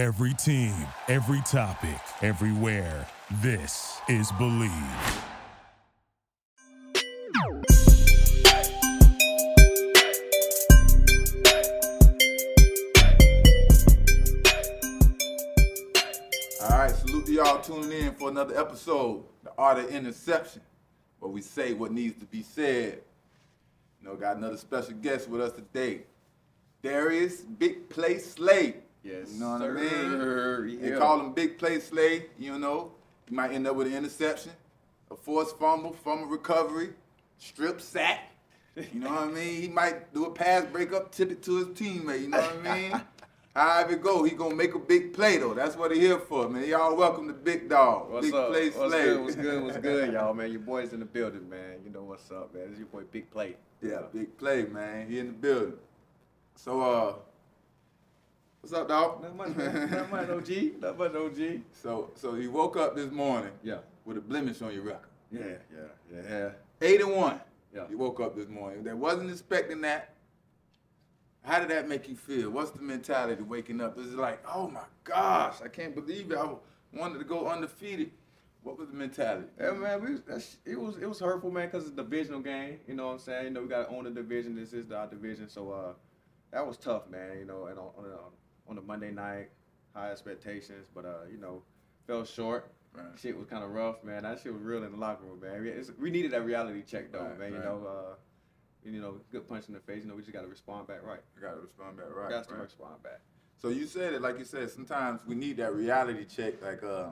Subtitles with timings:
[0.00, 0.74] Every team,
[1.08, 3.06] every topic, everywhere.
[3.42, 4.70] This is Bleav.
[16.62, 20.62] All right, salute to y'all tuning in for another episode, The Art of Interception,
[21.18, 23.02] where we say what needs to be said.
[24.00, 26.04] You know, got another special guest with us today,
[26.82, 28.76] Darius Big Play Slay.
[29.02, 30.62] Yes, you know what I sir.
[30.66, 30.80] mean.
[30.82, 32.26] They call him Big Play Slay.
[32.38, 32.92] You know,
[33.28, 34.52] he might end up with an interception,
[35.10, 36.90] a forced fumble, fumble recovery,
[37.38, 38.20] strip sack.
[38.76, 39.62] You know what I mean?
[39.62, 42.22] He might do a pass breakup, tip it to his teammate.
[42.22, 43.00] You know what I mean?
[43.54, 45.54] However it go, he gonna make a big play though.
[45.54, 46.68] That's what he here for, man.
[46.68, 48.10] Y'all welcome to Big Dog.
[48.10, 48.48] What's big up?
[48.50, 49.04] play what's Slay.
[49.04, 49.22] good?
[49.22, 49.62] What's good?
[49.64, 50.52] What's good, y'all, man?
[50.52, 51.80] Your boy's in the building, man.
[51.84, 52.68] You know what's up, man.
[52.70, 53.56] It's your boy Big Play.
[53.82, 55.08] Yeah, big play, man.
[55.08, 55.78] He in the building.
[56.54, 57.14] So uh
[58.60, 59.22] what's up, dog?
[59.22, 59.90] Not much, man.
[59.90, 60.80] Not much, OG.
[60.80, 61.60] Not much, OG.
[61.72, 63.78] So so he woke up this morning Yeah.
[64.04, 65.08] with a blemish on your record.
[65.30, 66.50] Yeah, yeah, yeah.
[66.80, 67.40] Eight and one.
[67.74, 67.84] Yeah.
[67.88, 68.82] You woke up this morning.
[68.82, 70.14] They wasn't expecting that.
[71.42, 72.50] How did that make you feel?
[72.50, 73.96] What's the mentality waking up?
[73.96, 76.36] This is it like, oh my gosh, I can't believe it.
[76.38, 76.48] I
[76.92, 78.10] wanted to go undefeated.
[78.62, 79.46] What was the mentality?
[79.58, 82.78] Yeah, man, we, that's, it was it was hurtful, man, because it's a divisional game.
[82.86, 83.44] You know what I'm saying?
[83.44, 84.54] You know, we got to own the division.
[84.54, 85.92] This is our division, so uh,
[86.50, 87.38] that was tough, man.
[87.38, 88.18] You know, and on on, a,
[88.70, 89.50] on a Monday night,
[89.94, 91.62] high expectations, but uh, you know,
[92.06, 92.70] fell short.
[92.94, 93.04] Right.
[93.20, 94.22] Shit was kind of rough, man.
[94.24, 95.64] That shit was real in the locker room, man.
[95.66, 97.52] It's, we needed that reality check, though, Right, man.
[97.52, 97.58] right.
[97.58, 98.14] You know, uh,
[98.90, 100.02] you know, good punch in the face.
[100.02, 101.20] You know, we just got to respond back right.
[101.36, 102.30] I gotta respond back right.
[102.30, 103.20] got to respond back.
[103.58, 104.70] So you said it like you said.
[104.70, 106.62] Sometimes we need that reality check.
[106.62, 107.10] Like, uh,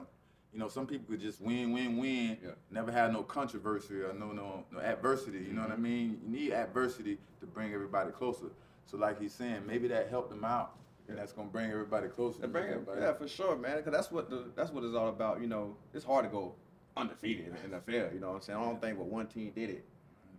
[0.51, 2.37] you know, some people could just win, win, win.
[2.43, 2.49] Yeah.
[2.71, 5.37] Never had no controversy or no, no, no adversity.
[5.39, 5.83] You know what I Mm-hmm.
[5.83, 6.21] mean?
[6.25, 8.47] You need adversity to bring everybody closer.
[8.87, 10.75] So, like he's saying, maybe that helped him out,
[11.09, 12.41] and that's gonna bring everybody closer.
[12.41, 13.01] To bring everybody.
[13.01, 13.77] yeah, for sure, man.
[13.77, 15.41] Because that's what the that's what it's all about.
[15.41, 16.55] You know, it's hard to go
[16.95, 18.13] undefeated in the NFL.
[18.13, 18.59] You know what I'm saying?
[18.59, 19.85] I don't think but one team did it.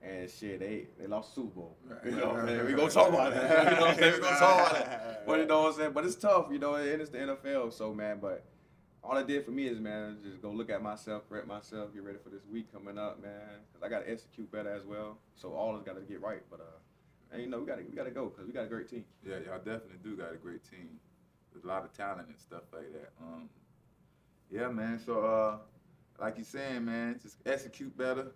[0.02, 1.76] And shit, they they lost Super Bowl.
[2.04, 2.66] You know what I'm saying?
[2.66, 3.64] We gonna talk about that.
[3.72, 4.14] You know what I'm saying?
[4.14, 5.26] We gonna talk about that.
[5.26, 5.92] But you know what I'm saying?
[5.92, 7.72] But it's tough, you know, and it's the NFL.
[7.72, 8.44] So man, but
[9.02, 12.02] all I did for me is man, just go look at myself, prep myself, get
[12.02, 13.60] ready for this week coming up, man.
[13.74, 15.18] Cause I gotta execute better as well.
[15.34, 16.40] So all is gotta get right.
[16.50, 16.78] But uh,
[17.32, 19.04] and you know we gotta we gotta go because we got a great team.
[19.26, 20.98] Yeah, y'all definitely do got a great team.
[21.52, 23.12] There's a lot of talent and stuff like that.
[23.20, 23.48] Um,
[24.50, 25.00] yeah, man.
[25.04, 25.58] So, uh,
[26.20, 28.32] like you're saying, man, just execute better.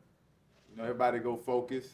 [0.70, 1.86] You know, everybody go focus.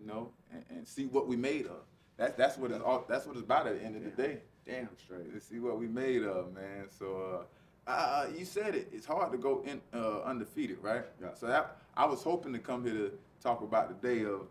[0.00, 1.82] You know, and, and see what we made of.
[2.16, 3.04] That's that's what it's all.
[3.08, 4.38] That's what it's about at the end of the day.
[4.66, 5.32] Damn straight.
[5.32, 6.86] To see what we made of, man.
[6.88, 7.46] So,
[7.86, 8.88] uh, uh, you said it.
[8.92, 11.04] It's hard to go in uh, undefeated, right?
[11.20, 11.34] Yeah.
[11.34, 13.12] So that, I was hoping to come here to
[13.42, 14.46] talk about the day of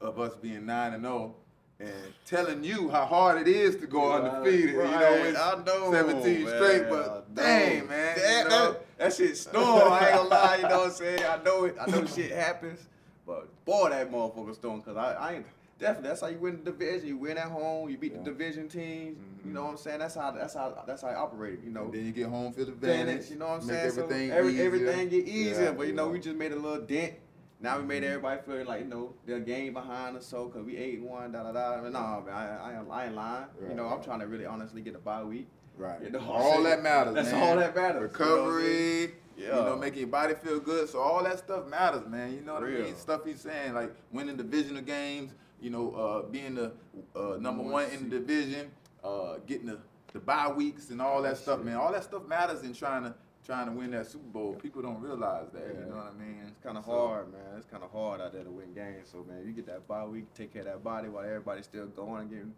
[0.00, 1.34] of us being nine and zero.
[1.80, 1.92] And
[2.26, 5.36] telling you how hard it is to go Right, undefeated, you know, right.
[5.36, 6.56] I know, 17 man.
[6.56, 8.72] straight, but dang, man, That, you know?
[8.72, 9.92] that, that shit storm.
[9.92, 11.20] I ain't gonna lie, you know what I'm saying?
[11.22, 11.76] I know it.
[11.80, 12.80] I know shit happens,
[13.24, 14.82] but boy, that motherfucker storm.
[14.82, 15.46] Cause I, I ain't
[15.78, 16.08] definitely.
[16.08, 17.08] That's how you win the division.
[17.08, 17.88] You win at home.
[17.88, 18.18] You beat Yeah.
[18.18, 19.16] the division teams.
[19.44, 19.66] You know mm-hmm.
[19.66, 19.98] what I'm saying?
[20.00, 20.30] That's how.
[20.32, 20.82] That's how.
[20.86, 21.60] That's how I operate.
[21.64, 21.84] You know.
[21.84, 23.30] And then you get home field advantage, advantage.
[23.30, 23.86] You know what I'm saying?
[23.86, 24.66] Everything so every, easier.
[24.66, 27.14] everything get easier, Yeah, but you know we just made a little dent.
[27.60, 30.76] Now we made everybody feel like you know the game behind us, so cause we
[30.76, 31.80] eight and one, da da da.
[31.88, 33.46] No, man, I, I, ain't- I ain't lying.
[33.58, 35.48] Right, you know, I'm trying to really honestly get a bye week.
[35.76, 36.02] Right.
[36.02, 37.14] You know all that matters.
[37.14, 37.42] That's man.
[37.42, 38.02] all that matters.
[38.02, 39.00] Recovery.
[39.02, 40.88] You You know what I'm know, making your body feel good.
[40.88, 42.34] So all that stuff matters, man.
[42.34, 42.96] You know what I mean?
[42.96, 45.32] Stuff he's saying, like winning divisional games.
[45.60, 46.72] You know, uh, being the
[47.16, 48.70] uh, number one in the division,
[49.02, 49.78] uh, getting the
[50.12, 51.76] the bye weeks and all that stuff, man.
[51.76, 53.14] All that stuff matters in trying to
[53.48, 54.52] trying to win that Super Bowl.
[54.62, 55.74] People don't realize that.
[55.74, 56.42] You know what I mean?
[56.46, 57.40] It's kind of So- hard, man.
[57.56, 59.08] It's kind of hard out there to win games.
[59.10, 61.86] So man, you get that bye week, take care of that body while everybody's still
[61.86, 62.54] going and getting,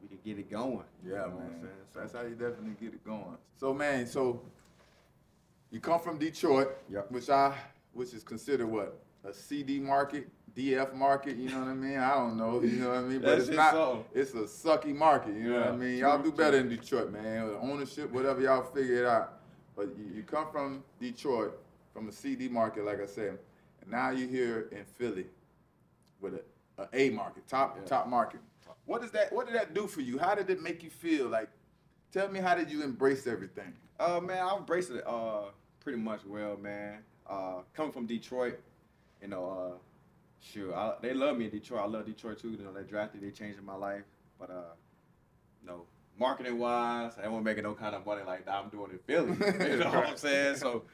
[0.00, 0.84] we can get it going.
[1.04, 1.46] Yeah, You know what man.
[1.54, 1.72] I'm saying?
[1.92, 3.36] So- That's how you definitely get it going.
[3.56, 4.42] So, man, so
[5.72, 7.10] you come from Detroit, Yep.
[7.10, 7.56] which I,
[7.92, 11.36] which is considered what a CD market, DF market.
[11.36, 11.98] You know what I mean?
[11.98, 12.60] I don't know.
[12.62, 13.20] You know what I mean?
[13.22, 13.72] But it's not.
[13.72, 14.04] so.
[14.14, 15.34] It's a sucky market.
[15.34, 15.98] You know what I mean?
[15.98, 17.56] Y'all do better in Detroit, man.
[17.60, 19.40] Ownership, whatever y'all figure it out.
[19.76, 21.58] But you, you come from Detroit,
[21.92, 23.38] from a CD market, like I said,
[23.80, 25.26] and now you're here in Philly
[26.20, 27.86] with a, a A market, top Yeah.
[27.86, 28.40] top market.
[28.86, 30.18] What does that what did that do for you?
[30.18, 31.28] How did it make you feel?
[31.28, 31.48] Like
[32.12, 33.72] tell me how did you embrace everything?
[33.98, 35.44] Uh, man, I embraced it uh
[35.80, 36.98] pretty much well, man.
[37.28, 38.58] Uh, coming from Detroit,
[39.20, 39.78] you know, uh,
[40.40, 41.80] sure, I, they love me in Detroit.
[41.80, 42.50] I love Detroit too.
[42.50, 44.02] You know, they drafted, they changed my life.
[44.38, 44.74] But uh,
[45.64, 45.82] know,
[46.18, 49.32] marketing wise, I wasn't making no kind of money like that I'm doing in Philly.
[49.70, 50.56] you know what I'm saying?
[50.56, 50.84] So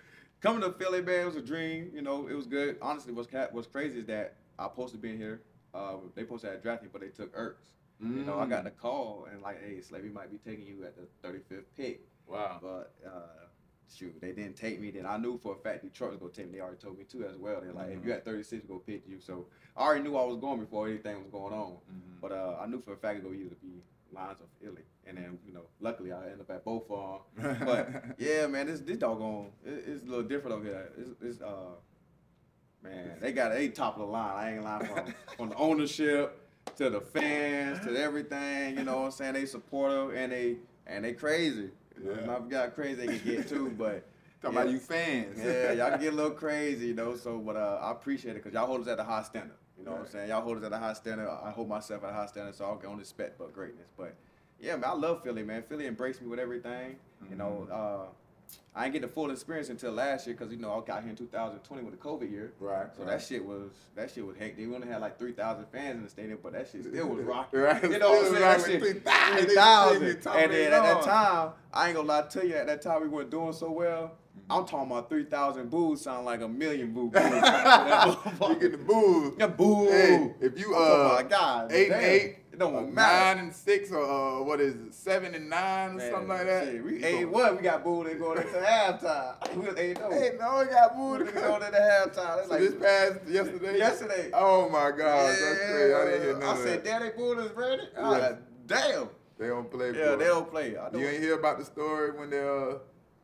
[0.41, 1.91] coming to Philly, man, it was a dream.
[1.95, 2.77] You know, it was good.
[2.81, 5.43] Honestly, what's ca- what's crazy is that I supposed to be here.
[5.75, 7.73] Uh, they supposed to have drafted but they took Ertz.
[8.01, 10.95] You know, I got the call and like, hey, Slavy might be taking you at
[10.97, 12.03] the 35th pick.
[12.29, 12.59] Wow.
[12.63, 13.47] But uh,
[13.93, 14.93] shoot, they didn't take me.
[14.93, 16.59] Then I knew for a fact Detroit was gonna take me.
[16.59, 17.61] They already told me too as well.
[17.61, 18.09] They're like, if Mm-hmm.
[18.09, 19.19] you at 36, we're gonna pick you.
[19.19, 21.73] So I already knew I was going before anything was going on.
[21.73, 22.21] Mm-hmm.
[22.21, 23.83] But uh, I knew for a fact it was gonna either be
[24.13, 24.83] Lions of Philly.
[25.07, 27.57] And then you know, luckily I end up at both of them.
[27.65, 30.89] But yeah, man, this this doggone it, it's a little different over here.
[30.99, 31.75] It's, it's uh,
[32.83, 34.33] man, they got they top of the line.
[34.35, 36.41] I ain't lying from from the ownership
[36.77, 38.79] to the fans to everything.
[38.79, 39.35] You know what I'm saying?
[39.35, 40.57] They supportive and they
[40.87, 41.71] and they crazy.
[42.03, 42.37] Yeah.
[42.37, 44.07] Forgot how crazy they can get too, but.
[44.41, 44.63] Talking yeah.
[44.63, 45.37] about you fans.
[45.37, 47.17] Yeah, y'all can get a little crazy, you know.
[47.17, 49.57] So, but uh, I appreciate it because y'all hold us at a high standard.
[49.79, 50.29] You know what I'm saying?
[50.29, 51.29] Y'all hold us at a high standard.
[51.29, 53.89] I hold myself at a high standard, so I only expect but greatness.
[53.97, 54.15] But
[54.61, 55.63] yeah, man, I love Philly, man.
[55.63, 56.97] Philly embraced me with everything.
[57.31, 57.73] You know, Mm-hmm.
[57.73, 58.07] uh,
[58.75, 61.11] I didn't get the full experience until last year because you know I got here
[61.11, 62.53] in 2020 with the COVID year.
[62.61, 63.11] Right, So right.
[63.11, 64.69] that shit was that shit was hectic.
[64.69, 67.61] We only had like 3,000 fans in the stadium, but that shit still was rocking.
[67.61, 68.41] Right, You know what I'm saying?
[68.41, 68.81] That rocking.
[68.81, 70.01] shit 3,000.
[70.01, 70.43] 3,000.
[70.43, 72.55] And then at that time, I ain't gonna lie to you.
[72.55, 74.13] At that time, we weren't doing so well.
[74.51, 77.13] I'm talking about 3,000 boos sound like a million boos.
[77.15, 79.37] you get the boo.
[79.39, 79.89] Yeah, boo.
[79.89, 83.37] Hey, if you uh about, God eight damn, and eight, it don't uh, matter.
[83.37, 86.47] nine and six, or uh, what is it, seven and nine, or Man, something like
[86.47, 86.65] that.
[86.65, 87.57] shit, we eight one.
[87.57, 89.35] We got booed and going into halftime.
[89.57, 90.11] We was eight oh.
[90.11, 91.23] Hey, no, we got booed.
[91.23, 92.37] was going into halftime.
[92.37, 93.79] That's So like this past yesterday.
[93.79, 94.31] yesterday.
[94.35, 95.95] Oh my God, that's crazy.
[95.95, 97.01] I didn't hear none I of said, that.
[97.01, 97.83] Daddy booed us ready.
[97.97, 98.09] I Yeah.
[98.09, 99.09] like, Damn.
[99.39, 99.93] They don't play.
[99.95, 100.77] Yeah, for they don't play.
[100.77, 100.99] I know.
[100.99, 102.75] You ain't hear about the story when they uh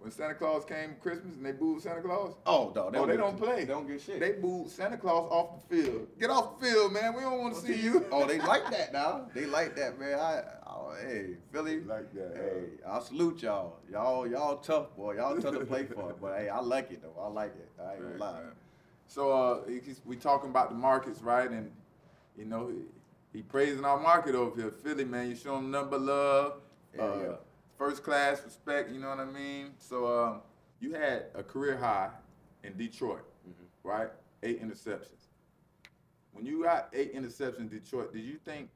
[0.04, 2.34] when Santa Claus came Christmas and they booed Santa Claus?
[2.44, 3.60] Oh, no, oh, they don't play.
[3.60, 4.20] They don't get shit.
[4.20, 6.08] They booed Santa Claus off the field.
[6.20, 7.14] Get off the field, man.
[7.14, 8.04] We don't want to see you.
[8.12, 9.30] oh, they like that now.
[9.34, 10.18] They like that, man.
[10.18, 11.80] I, oh, hey, Philly.
[11.80, 13.78] Like that, Hey, I salute y'all.
[13.90, 15.14] Y'all, y'all tough, boy.
[15.16, 16.14] Y'all tough to play for.
[16.20, 17.18] But hey, I like it though.
[17.18, 17.70] I like it.
[17.82, 18.32] I ain't gonna lie.
[18.32, 18.52] right.
[19.06, 19.60] So uh,
[20.04, 21.50] we talking about the markets, right?
[21.50, 21.70] And
[22.36, 25.30] you know, he, he praising our market over here, Philly, man.
[25.30, 26.60] You show him number love,
[26.94, 27.32] Yeah, uh, yeah.
[27.78, 28.90] First class respect.
[28.90, 29.70] You know what I mean?
[29.78, 30.40] So um,
[30.80, 32.10] you had a career high
[32.62, 33.88] in Detroit, Mm-hmm.
[33.88, 34.08] right?
[34.42, 35.28] Eight interceptions.
[36.32, 38.70] When you got eight interceptions in Detroit, did you think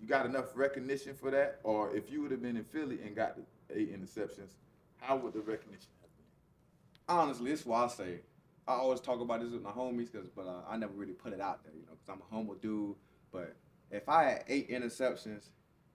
[0.00, 3.14] you got enough recognition for that, or if you would have been in Philly and
[3.14, 4.52] got the eight interceptions,
[4.96, 7.14] how would the recognition have been?
[7.16, 8.20] Honestly, this is why I say
[8.66, 11.32] I always talk about this with my homies, cause but uh, I never really put
[11.34, 12.94] it out there, you know, cause I'm a humble dude.
[13.30, 13.54] But
[13.90, 15.48] if I had eight interceptions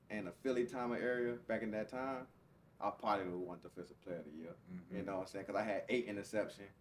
[0.10, 2.28] in the Philly time area back in that time,
[2.82, 4.56] I probably would won defensive player of the year.
[4.92, 5.46] You know what I'm saying?
[5.46, 6.72] Cause I had eight interceptions,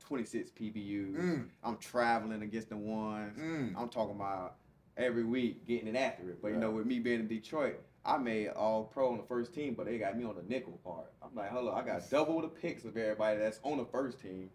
[0.00, 1.16] 26 PBUs.
[1.16, 1.48] Mm.
[1.62, 3.38] I'm traveling against the ones.
[3.38, 3.74] Mm.
[3.76, 4.56] I'm talking about
[4.96, 6.42] every week getting it after it.
[6.42, 9.54] But you know, with me being in Detroit, I made all pro on the first
[9.54, 11.12] team, but they got me on the nickel part.
[11.22, 14.50] I'm like, hello, I got double the picks of everybody that's on the first team,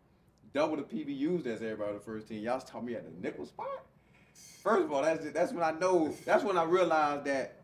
[0.54, 2.44] double the PBUs that's everybody on the first team.
[2.44, 3.86] Y'all taught me at the nickel spot.
[4.62, 6.14] First of all, that's just, that's when I know.
[6.26, 7.56] That's when I realized that.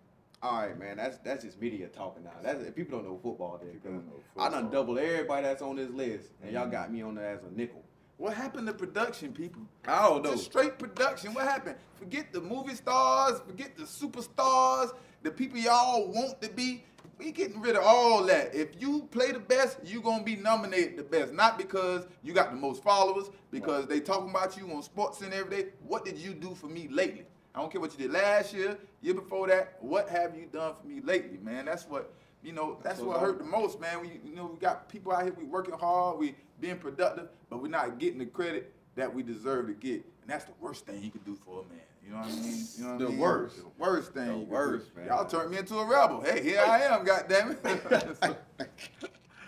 [0.44, 2.32] All right, man, that's that's just media talking now.
[2.44, 3.60] That's people don't know football.
[3.64, 6.72] There, People don't know I done double everybody that's on this list, and y'all Mhm.
[6.72, 7.82] got me on there as a nickel.
[8.18, 9.62] What happened to production, people?
[9.88, 10.32] I don't know.
[10.32, 11.34] Just straight production.
[11.34, 11.78] What happened?
[11.96, 14.94] Forget the movie stars, forget the superstars,
[15.24, 16.84] the people y'all want to be.
[17.18, 18.54] We getting rid of all that.
[18.54, 21.32] If you play the best, you gonna be nominated the best.
[21.32, 25.34] Not because you got the most followers, because they talking about you on sports and
[25.34, 25.70] every day.
[25.88, 27.28] What did you do for me lately?
[27.56, 29.78] I don't care what you did last year, year before that.
[29.80, 31.66] What have you done for me lately, man?
[31.66, 32.12] That's what
[32.44, 32.78] you know.
[32.84, 34.02] That's, That's what hurt the most, man.
[34.02, 35.34] We you know we got people out here.
[35.38, 36.18] We working hard.
[36.18, 40.04] We being productive, but we're not getting the credit that we deserve to get.
[40.22, 41.82] And that's the worst thing you could do for a man.
[42.06, 42.66] You know what I mean?
[42.78, 43.18] You know what I The mean?
[43.20, 43.58] worst.
[43.58, 44.26] The worst thing.
[44.28, 44.52] The you could do.
[44.54, 45.06] worst, man.
[45.08, 46.22] Y'all turned me into a rebel.
[46.22, 47.04] Hey, here I am.
[47.06, 48.38] God damn it.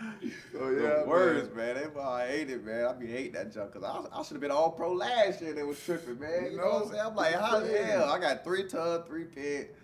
[0.02, 0.12] Oh,
[0.52, 1.76] so, so, yeah, the worst, man.
[1.92, 2.84] Why I hate it, man.
[2.86, 5.52] I be hating that junk because I, I should have been all pro last year.
[5.54, 6.50] They was tripping, man.
[6.50, 7.02] You know what I'm saying?
[7.06, 8.04] I'm like, how the hell?
[8.04, 9.74] I got three ton, three pit.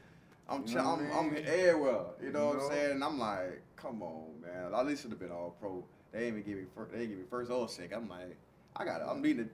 [0.48, 2.00] I'm, You ch- know I'm, I'm everywhere.
[2.22, 2.64] You know You what know?
[2.66, 2.90] I'm saying?
[2.92, 4.74] And I'm like, come on, man.
[4.74, 5.84] I at least should have been all pro.
[6.12, 6.92] They didn't even give me first.
[6.92, 7.94] They didn't give me first or second.
[7.96, 8.36] I'm like,
[8.76, 9.00] I got.
[9.08, 9.50] I'm leading the,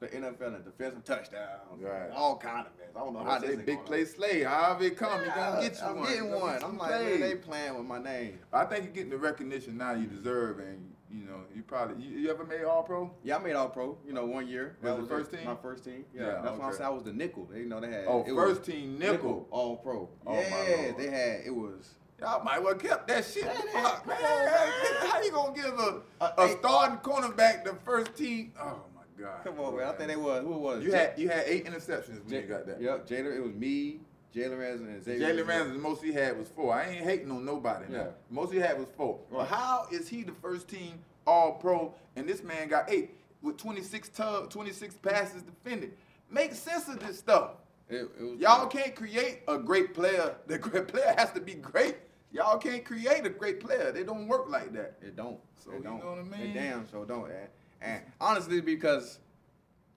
[0.00, 2.10] the NFL and defensive touchdowns, Right.
[2.10, 2.88] all kind of mess.
[2.94, 4.06] I don't know how I this big play on.
[4.06, 4.42] slay.
[4.42, 6.08] However it come, you gonna get you I'm one.
[6.08, 6.62] getting one.
[6.64, 8.38] I'm like, man, they playing with my name.
[8.52, 12.18] I think you're getting the recognition now you deserve, and you know you probably you,
[12.18, 13.10] you ever made All Pro?
[13.22, 13.96] Yeah, I made all pro.
[14.06, 14.76] You know, one year.
[14.82, 15.44] Was That it first team?
[15.44, 16.04] My first team.
[16.12, 16.76] Yeah, Yeah, that's why I okay.
[16.78, 17.46] said I was the nickel.
[17.50, 18.04] They, you know, they had.
[18.08, 19.46] Oh, it first was team nickel.
[19.50, 20.08] all pro.
[20.26, 21.46] Oh, my yeah, they had.
[21.46, 21.94] It was.
[22.20, 23.44] Y'all might well kept that shit.
[23.44, 25.10] Man, Fuck, man, man.
[25.10, 28.52] How you gonna give a, Uh, a starting cornerback the first team?
[28.60, 28.80] Oh
[29.18, 29.44] God.
[29.44, 29.86] Come on, man.
[29.88, 30.42] I think they was.
[30.42, 30.84] Who it was?
[30.84, 32.80] You Ja- had you had eight interceptions when Ja- you got that.
[32.80, 33.36] Yep, Jalen.
[33.36, 34.00] It was me,
[34.34, 35.28] Jalen Ramsey, and Xavier.
[35.34, 36.74] Jalen Ramsey, the most he had was four.
[36.74, 37.86] I ain't hating on nobody.
[37.92, 37.98] now.
[37.98, 38.04] Yeah.
[38.28, 39.20] The most he had was four.
[39.30, 43.10] But how is he the first team All Pro and this man got eight
[43.42, 45.92] with 26 tug, 26 passes defended?
[46.30, 47.52] Make sense of this stuff.
[47.88, 50.34] It, it was Y'all can't create a great player.
[50.46, 51.96] The great player has to be great.
[52.32, 53.92] y'all can't create a great player.
[53.92, 54.94] They don't work like that.
[55.02, 55.38] It don't.
[55.62, 56.00] So, it you don't.
[56.00, 56.50] know what I mean?
[56.50, 57.30] It damn so don't.
[57.84, 59.18] And honestly, because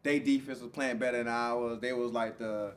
[0.04, 1.80] they defense was playing better than ours.
[1.80, 2.74] They was like the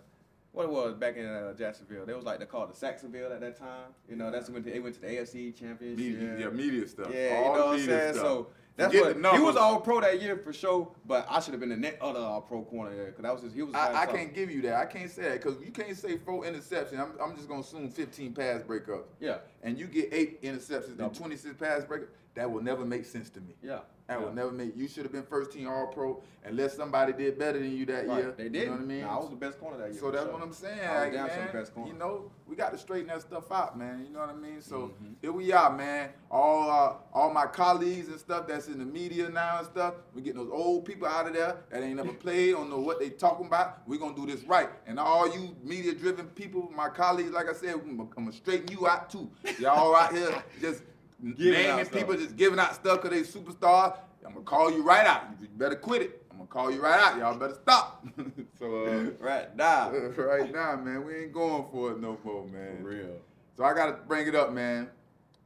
[0.52, 2.06] what it was back in uh, Jacksonville.
[2.06, 3.90] They was like they called the Sacksonville at that time.
[4.08, 5.98] You know, that's when they went to the AFC Championship.
[5.98, 7.08] Media, yeah, media stuff.
[7.12, 8.12] Yeah, All you know what I'm saying.
[8.14, 8.24] stuff.
[8.24, 10.90] So that's Forget what he was all pro that year for sure.
[11.06, 13.42] But I should have been the net other all pro corner there because that was
[13.42, 13.74] just he was.
[13.74, 14.74] I, I can't give you that.
[14.74, 16.98] I can't say that because you can't say four interceptions.
[16.98, 19.04] I'm, I'm just gonna assume 15 pass breakups.
[19.20, 22.08] Yeah, And you get eight interceptions and 26 pass breakups.
[22.34, 23.54] That will never make sense to me.
[23.62, 23.80] yeah.
[24.06, 24.24] That yeah.
[24.26, 24.76] will never make.
[24.76, 28.08] You should have been first team All Pro unless somebody did better than you that
[28.08, 28.34] Right, year.
[28.36, 28.62] They did.
[28.62, 29.00] You know what I mean?
[29.02, 30.00] Nah, I was the best corner that year.
[30.00, 30.32] So that's sure.
[30.32, 30.80] what I'm saying.
[30.80, 31.92] I was like, man, the best corner.
[31.92, 34.04] you know, we got to straighten that stuff out, man.
[34.04, 34.60] You know what I mean?
[34.62, 35.14] So Mhm.
[35.20, 36.10] here we are, man.
[36.28, 39.94] All uh, all my colleagues and stuff that's in the media now and stuff.
[40.12, 42.98] we're getting those old people out of there that ain't never played, don't know what
[42.98, 43.86] they talking about.
[43.86, 44.70] We're gonna do this right.
[44.88, 48.88] And all you media driven people, my colleagues, like I said, I'm gonna straighten you
[48.88, 49.30] out too.
[49.58, 50.82] Y'all out here just
[51.20, 53.98] naming people, just giving out stuff because they superstars.
[54.24, 55.24] I'm gonna call you right out.
[55.40, 56.26] You better quit it.
[56.30, 57.18] I'm gonna call you right out.
[57.18, 58.06] Y'all better stop.
[58.58, 59.90] so uh, Right now.
[60.16, 62.78] right now, man, we ain't going for it no more, man.
[62.82, 63.16] For real.
[63.56, 64.88] So I gotta bring it up, man.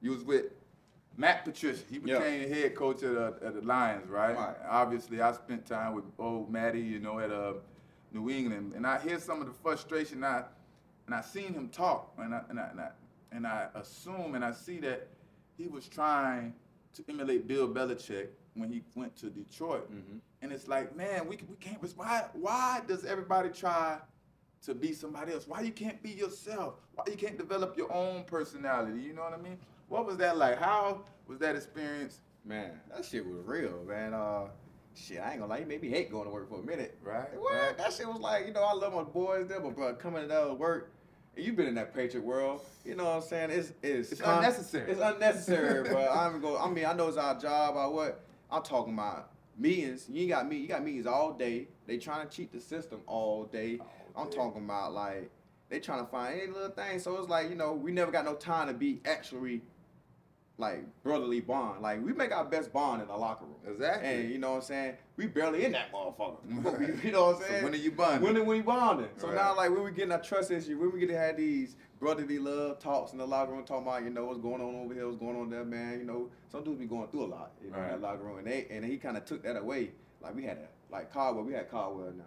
[0.00, 0.46] You was with
[1.16, 1.82] Matt Patricia.
[1.88, 2.18] He Yeah.
[2.18, 4.37] became the head coach at, uh, at the Lions, right?
[4.37, 4.56] Right.
[4.68, 7.54] Obviously, I spent time with old Matty, you know, at uh,
[8.12, 10.23] New England, and I hear some of the frustration.
[10.25, 10.42] I
[11.06, 12.88] and I seen him talk, and I and I, and I
[13.34, 15.08] and I assume and I see that
[15.58, 16.54] he was trying
[16.94, 19.90] to emulate Bill Belichick when he went to Detroit.
[19.92, 20.20] Mhm.
[20.42, 21.78] And it's like, man, we, we can't.
[21.96, 23.98] Why why does everybody try
[24.62, 25.46] to be somebody else?
[25.48, 26.74] Why you can't be yourself?
[26.94, 29.00] Why you can't develop your own personality?
[29.00, 29.58] You know what I mean?
[29.88, 30.58] What was that like?
[30.58, 32.20] How was that experience?
[32.44, 34.12] Man, that shit was real, man.
[34.14, 34.48] Uh,
[34.94, 36.96] shit, I ain't gonna lie, it made me hate going to work for a minute.
[37.02, 37.54] Right, What?
[37.54, 37.76] right.
[37.78, 40.30] That shit was like, you know, I love my boys there, but bro, coming out
[40.30, 40.92] of work,
[41.36, 43.50] you've been in that Patriot world, you know what I'm saying?
[43.50, 44.90] It's it's, It's con- unnecessary.
[44.90, 46.58] It's unnecessary, but I'm go.
[46.58, 47.76] I mean, I know it's our job.
[47.76, 48.20] I what?
[48.50, 50.06] I'm talking about meetings.
[50.08, 50.56] You ain't got me.
[50.58, 51.68] You got meetings all day.
[51.86, 53.78] They trying to cheat the system all day.
[54.14, 54.36] All I'm day.
[54.36, 55.30] talking about like
[55.68, 56.98] they trying to find any little thing.
[56.98, 59.62] So it's like you know we never got no time to be actually
[60.56, 61.82] like brotherly bond.
[61.82, 63.56] Like we make our best bond in the locker room.
[63.66, 64.08] Exactly.
[64.08, 64.94] And you know what I'm saying?
[65.16, 66.38] We barely in that motherfucker.
[66.44, 67.04] Right.
[67.04, 67.64] you know what I'm So saying?
[67.64, 68.23] when are you bonding?
[68.23, 69.08] When are we bonding?
[69.16, 69.37] So Right.
[69.37, 72.38] now like when we getting our trust issue, when we get to have these brotherly
[72.38, 75.06] love talks in the locker room, talking about you know what's going on over here,
[75.06, 75.99] what's going on there, man.
[75.99, 77.90] You know some dudes be going through a lot you know, in Right.
[77.90, 79.90] that locker room, and they and he kind of took that away.
[80.20, 82.25] Like we had a like Caldwell, we had Caldwell now.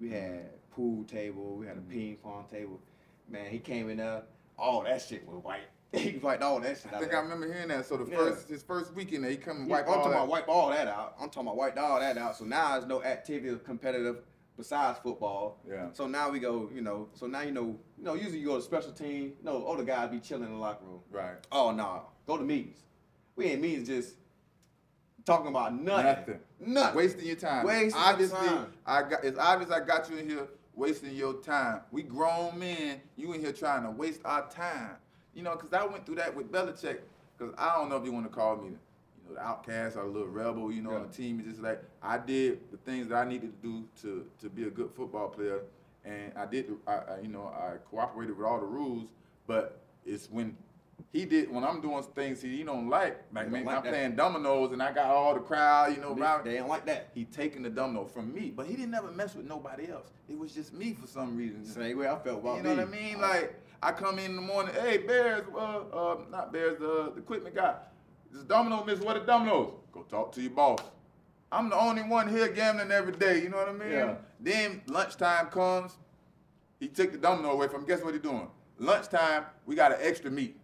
[0.00, 1.90] We had pool table, we had a mm-hmm.
[1.90, 2.80] ping pong table.
[3.28, 4.22] Man, he came in there,
[4.58, 5.68] all that shit was white.
[5.92, 7.18] he wiped all that shit I think there.
[7.18, 7.86] I remember hearing that.
[7.86, 8.16] So the Yeah.
[8.16, 10.16] first his first weekend, he come and Yeah, wipe I'm all talking that.
[10.18, 11.14] about wipe all that out.
[11.20, 12.36] I'm talking about wipe all that out.
[12.36, 14.22] So now there's no activity of competitive
[14.56, 15.58] besides football.
[15.68, 15.88] Yeah.
[15.92, 17.08] So now we go, you know.
[17.14, 18.14] So now you know, you know.
[18.14, 19.32] Usually you go to special team.
[19.38, 21.00] You know, the guys be chilling in the locker room.
[21.10, 21.34] Right.
[21.50, 22.78] Oh no, go to meetings.
[23.36, 24.14] We ain't meetings just
[25.24, 26.04] talking about nothing.
[26.06, 26.40] Nothing.
[26.60, 26.96] Nothing.
[26.96, 27.66] Wasting your time.
[27.66, 28.72] Wasting your Obviously, time.
[28.86, 29.24] I got.
[29.24, 31.80] It's obvious I got you in here wasting your time.
[31.90, 33.00] We grown men.
[33.16, 34.96] You in here trying to waste our time.
[35.34, 36.98] You know, because I went through that with Belichick.
[37.38, 40.02] Because I don't know if you want to call me, you know, the outcast or
[40.02, 40.70] a little rebel.
[40.70, 41.38] You know, on the team.
[41.40, 44.64] It's just like I did the things that I needed to do to to be
[44.64, 45.60] a good football player,
[46.04, 46.70] and I did.
[46.86, 49.08] I, I you know I cooperated with all the rules,
[49.46, 50.56] but it's when.
[51.14, 53.22] He did when I'm doing things he, he don't like.
[53.32, 53.90] Like, don't man, like I'm that.
[53.90, 56.44] playing dominoes and I got all the crowd, you know, They, around.
[56.44, 57.08] they ain't like that.
[57.14, 60.08] He taking the domino from me, but he didn't ever mess with nobody else.
[60.28, 61.64] It was just me for some reason.
[61.64, 63.18] Same way I felt about you know what I mean?
[63.18, 67.20] Like I come in in the morning, hey Bears, uh, uh not Bears, uh, the
[67.20, 67.74] equipment guy.
[68.30, 69.72] This domino miss what are dominoes?
[69.92, 70.80] Go talk to your boss.
[71.50, 73.42] I'm the only one here gambling every day.
[73.42, 73.90] You know what I mean?
[73.90, 74.14] Yeah.
[74.38, 75.96] Then lunchtime comes,
[76.78, 77.80] he took the domino away from.
[77.82, 77.88] him.
[77.88, 78.48] Guess what he doing?
[78.78, 80.60] Lunchtime, we got an extra meeting.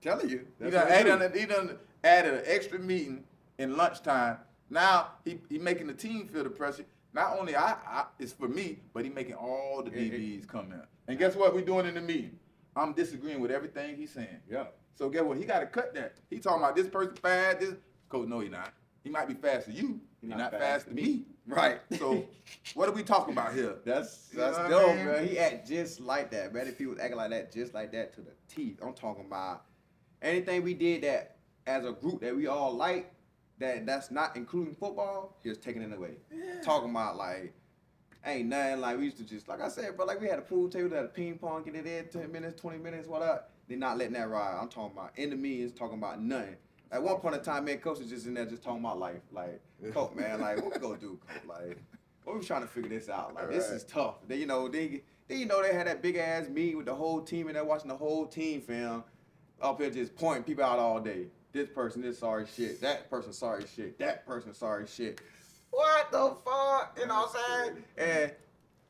[0.00, 0.46] telling you.
[0.62, 1.08] He done, he, do.
[1.08, 3.24] done, he done added an extra meeting
[3.58, 4.38] in lunchtime.
[4.70, 6.84] Now he, he making the team feel the pressure.
[7.12, 10.82] Not only I, I it's for me, but he making all the DBs come in.
[11.08, 12.38] And guess what we doing in the meeting?
[12.76, 14.40] I'm disagreeing with everything he's saying.
[14.50, 14.64] Yeah.
[14.94, 15.38] So guess what?
[15.38, 16.16] He got to cut that.
[16.30, 17.60] He talking about this person fast.
[17.60, 17.74] This
[18.08, 18.72] coach, no, he not.
[19.02, 20.00] He might be fast to you.
[20.20, 21.24] He not, fast, to me.
[21.46, 21.80] Right.
[21.98, 22.24] So
[22.74, 23.76] what are we talking about here?
[23.84, 25.06] That's You know that's what I dope, mean?
[25.06, 25.26] man.
[25.26, 26.68] He act just like that, man.
[26.68, 28.78] If he was acting like that, just like that to the teeth.
[28.80, 29.64] I'm talking about
[30.22, 31.36] anything we did that
[31.66, 33.12] as a group that we all like,
[33.58, 36.16] that that's not including football, he was taking it away.
[36.62, 37.52] Talking about like
[38.24, 40.42] ain't nothing like we used to just like I said, bro, like we had a
[40.42, 43.50] pool table, had a ping pong, get it in 10 minutes, 20 minutes, what up.
[43.68, 44.58] They're not letting that ride.
[44.60, 46.56] I'm talking about enemies, talking about nothing.
[46.90, 49.20] At one point in time, man, coach was just in there just talking about life.
[49.30, 49.60] Like,
[49.94, 51.42] coach, man, like, what we gonna do, coach?
[51.48, 51.78] Like,
[52.24, 53.34] what we trying to figure this out?
[53.34, 53.76] Like, this Right.
[53.76, 54.16] is tough.
[54.28, 56.94] They, you know, they, they, you know, they had that big ass meeting with the
[56.94, 59.04] whole team and they're watching the whole team film.
[59.60, 61.26] up here just pointing people out all day.
[61.52, 62.80] This person this sorry shit.
[62.80, 63.98] That person sorry shit.
[63.98, 65.20] That person sorry shit.
[65.72, 66.98] What the fuck?
[67.00, 67.84] You know what I'm saying?
[67.96, 68.32] And,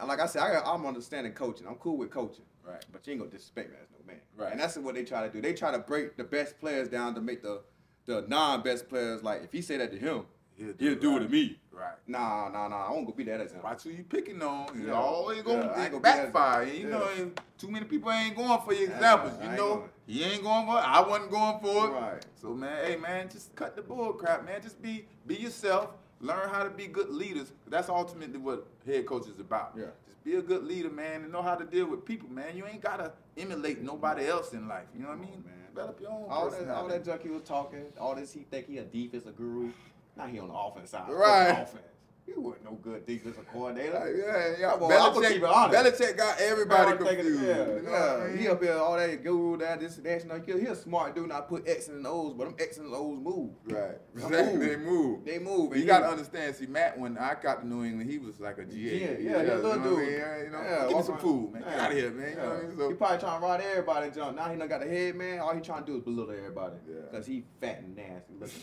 [0.00, 1.66] and like I said, I, I'm understanding coaching.
[1.66, 2.44] I'm cool with coaching.
[2.66, 2.84] Right.
[2.92, 4.20] But you ain't gonna disrespect me as no man.
[4.36, 4.52] Right.
[4.52, 5.40] And that's what they try to do.
[5.40, 7.62] They try to break the best players down to make the
[8.04, 10.24] the non-best players like if he say that to him,
[10.56, 11.58] He'll he'll do do, it to me.
[11.72, 11.94] Right.
[12.06, 12.86] Nah, nah, nah.
[12.88, 13.68] I won't go be that example.
[13.70, 14.68] Watch who you picking on.
[14.76, 14.92] It's Yeah.
[14.92, 16.64] always gonna ain't gonna backfire.
[16.64, 16.98] You yeah.
[16.98, 19.32] know, too many people ain't going for your examples.
[19.42, 20.82] You know, gonna- he ain't going for it.
[20.86, 21.90] I wasn't going for it.
[21.90, 22.26] Right.
[22.34, 24.60] So man, hey man, just cut the bull crap, man.
[24.60, 25.90] Just be be yourself.
[26.22, 27.52] Learn how to be good leaders.
[27.68, 29.72] That's ultimately what head coach is about.
[29.76, 29.86] Yeah.
[30.06, 32.56] Just be a good leader, man, and know how to deal with people, man.
[32.56, 34.86] You ain't gotta emulate nobody else in life.
[34.94, 35.44] You know what I mean?
[35.44, 35.54] man.
[35.74, 38.68] Develop your own All that, all that junk he was talking, all this he think
[38.68, 39.72] he a defensive guru.
[40.16, 41.10] Now he on the offense side.
[41.10, 41.48] Right.
[41.50, 41.91] Offense.
[42.24, 44.14] You wasn't no good defensive coordinator.
[44.16, 44.70] Yeah, yeah.
[44.72, 45.72] Come on, I'ma keep it Belichick.
[45.72, 47.42] Belichick got everybody thinking- confused.
[47.42, 48.24] Yeah, you know yeah.
[48.24, 48.38] I mean?
[48.38, 50.24] He up here all oh, that guru that this and that.
[50.26, 51.28] Know, he, he a smart dude.
[51.28, 53.50] Not put X and O's, but them X and O's move.
[53.64, 53.98] Right.
[54.14, 54.52] Exactly.
[54.54, 54.68] move.
[54.68, 55.24] They move.
[55.24, 55.76] They move.
[55.76, 56.54] You gotta understand.
[56.54, 58.78] See, Matt, when I got to New England, he was like a GA.
[58.78, 59.98] Yeah, yeah, you yeah, little what I dude.
[59.98, 60.10] mean?
[60.12, 61.62] Yeah, You know, Yeah, give me some food, man.
[61.62, 62.30] Get out of here, man.
[62.30, 62.76] You know what I mean?
[62.78, 64.36] So, he probably trying to ride everybody jump.
[64.36, 65.40] Now he done got the head man.
[65.40, 66.76] All he trying to do is belittle everybody.
[66.88, 67.00] Yeah.
[67.10, 68.62] Cause he fat and nasty looking.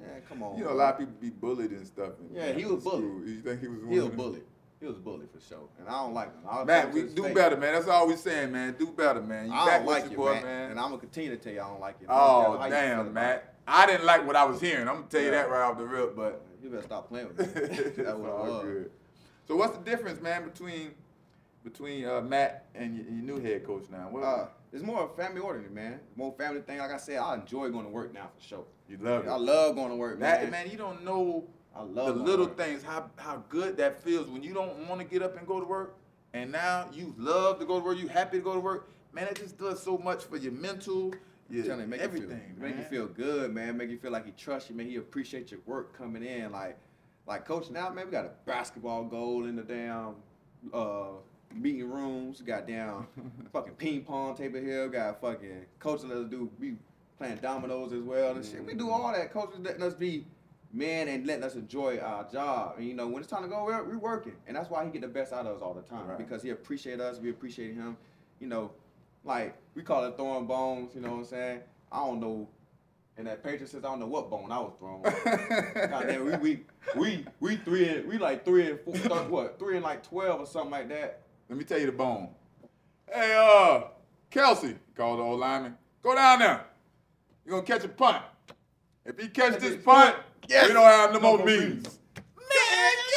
[0.00, 0.58] Yeah, come on.
[0.58, 2.12] you know, a lot of people be bullied and stuff.
[2.32, 3.04] Yeah, he was bullied.
[3.04, 3.26] School.
[3.28, 3.78] You think he was?
[3.88, 4.42] He was bullied.
[4.78, 6.40] He was bullied for sure, and I don't like him.
[6.48, 7.34] I'll Matt, we do face.
[7.34, 7.72] better, man.
[7.72, 8.76] That's all we saying, man.
[8.78, 9.46] Do better, man.
[9.46, 10.70] You I don't like you, boy, Matt, man.
[10.72, 12.06] and I'm gonna continue to tell you I don't like you.
[12.10, 13.54] oh, damn, Matt.
[13.66, 14.86] I didn't like what I was hearing.
[14.86, 16.42] I'm gonna tell you that right off the rip, but?
[16.62, 17.44] You better stop playing with me.
[18.04, 18.90] That's what all good.
[19.48, 20.90] So what's the difference, man, between
[21.64, 24.08] between uh, Matt and your, your new head coach now?
[24.10, 26.00] What, Uh, it's more a family oriented, man.
[26.16, 26.78] More family thing.
[26.78, 28.64] Like I said, I enjoy going to work now for sure.
[28.88, 29.28] you love it.
[29.28, 30.50] I love going to work, man.
[30.50, 32.56] man, you don't know I love the little work.
[32.56, 35.60] things, how how good that feels when you don't want to get up and go
[35.60, 35.96] to work,
[36.32, 38.90] and now you love to go to work, you happy to go to work.
[39.12, 41.14] Man, it just does so much for your mental,
[41.48, 42.58] you, make everything, you feel, man.
[42.58, 43.76] make you feel good, man.
[43.76, 44.88] Make you feel like he trusts you, man.
[44.88, 46.78] He appreciate your work coming in, like,
[47.26, 47.70] like coach.
[47.70, 50.16] Now, man, we got a basketball goal in the damn
[50.72, 51.12] uh,
[51.54, 52.40] meeting rooms.
[52.42, 53.06] Got down
[53.52, 54.88] fucking ping pong table here.
[54.88, 56.50] Got fucking coach let us do.
[56.60, 56.76] We
[57.18, 58.64] playing dominoes as well and shit.
[58.64, 59.32] We do all that.
[59.32, 60.26] Coach is letting us be
[60.72, 62.74] men and letting us enjoy our job.
[62.78, 64.90] And you know, when it's time to go, we're, we're working, and that's why he
[64.90, 66.18] get the best out of us all the time Right.
[66.18, 67.18] because he appreciate us.
[67.18, 67.96] We appreciate him.
[68.40, 68.70] You know,
[69.24, 70.94] like we call it throwing bones.
[70.94, 71.60] You know what I'm saying?
[71.90, 72.48] I don't know.
[73.18, 75.02] And that Patriots, I don't know what bone I was throwing.
[75.90, 78.94] Goddamn, we, we we we three and we like three and four,
[79.30, 81.22] what three and like twelve or something like that.
[81.48, 82.28] Let me tell you the bone.
[83.12, 83.82] Hey, uh,
[84.30, 85.76] Kelsey, called the old lineman.
[86.02, 86.64] Go down there.
[87.44, 88.22] You're gonna catch a punt.
[89.04, 90.16] If he catch this punt,
[90.48, 90.68] Yes.
[90.68, 91.95] we don't have no, more more meetings.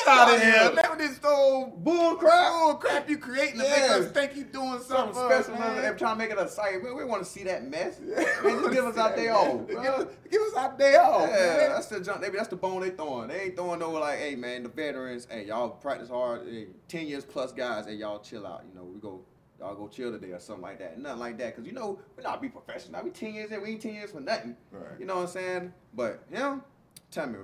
[0.09, 0.51] Out of here.
[0.51, 0.89] Yeah.
[0.89, 2.51] Was this old Bull crap.
[2.51, 5.83] bull crap you creating to make us think you doing Something something, special, man.
[5.83, 6.83] Every time to make it a site.
[6.83, 7.99] Man, we want to see that mess.
[8.05, 9.67] Yeah, Man, just give us our day off.
[9.67, 11.69] Give us, give us our day off, Yeah, man.
[11.69, 12.21] that's the junk.
[12.21, 13.29] Maybe that's the bone they throwing.
[13.29, 16.47] They ain't throwing no like, hey man, the veterans, hey y'all practice hard.
[16.47, 18.63] Hey, Ten years plus guys, hey y'all chill out.
[18.67, 19.21] You know, we go,
[19.59, 20.99] y'all go chill today or something like that.
[20.99, 23.03] Nothing like that, cause you know we not be professional.
[23.03, 24.55] We ten years in, we ain't ten years for nothing.
[24.71, 24.99] Right.
[24.99, 25.73] You know what I'm saying?
[25.93, 26.63] But him,
[27.11, 27.37] tell me,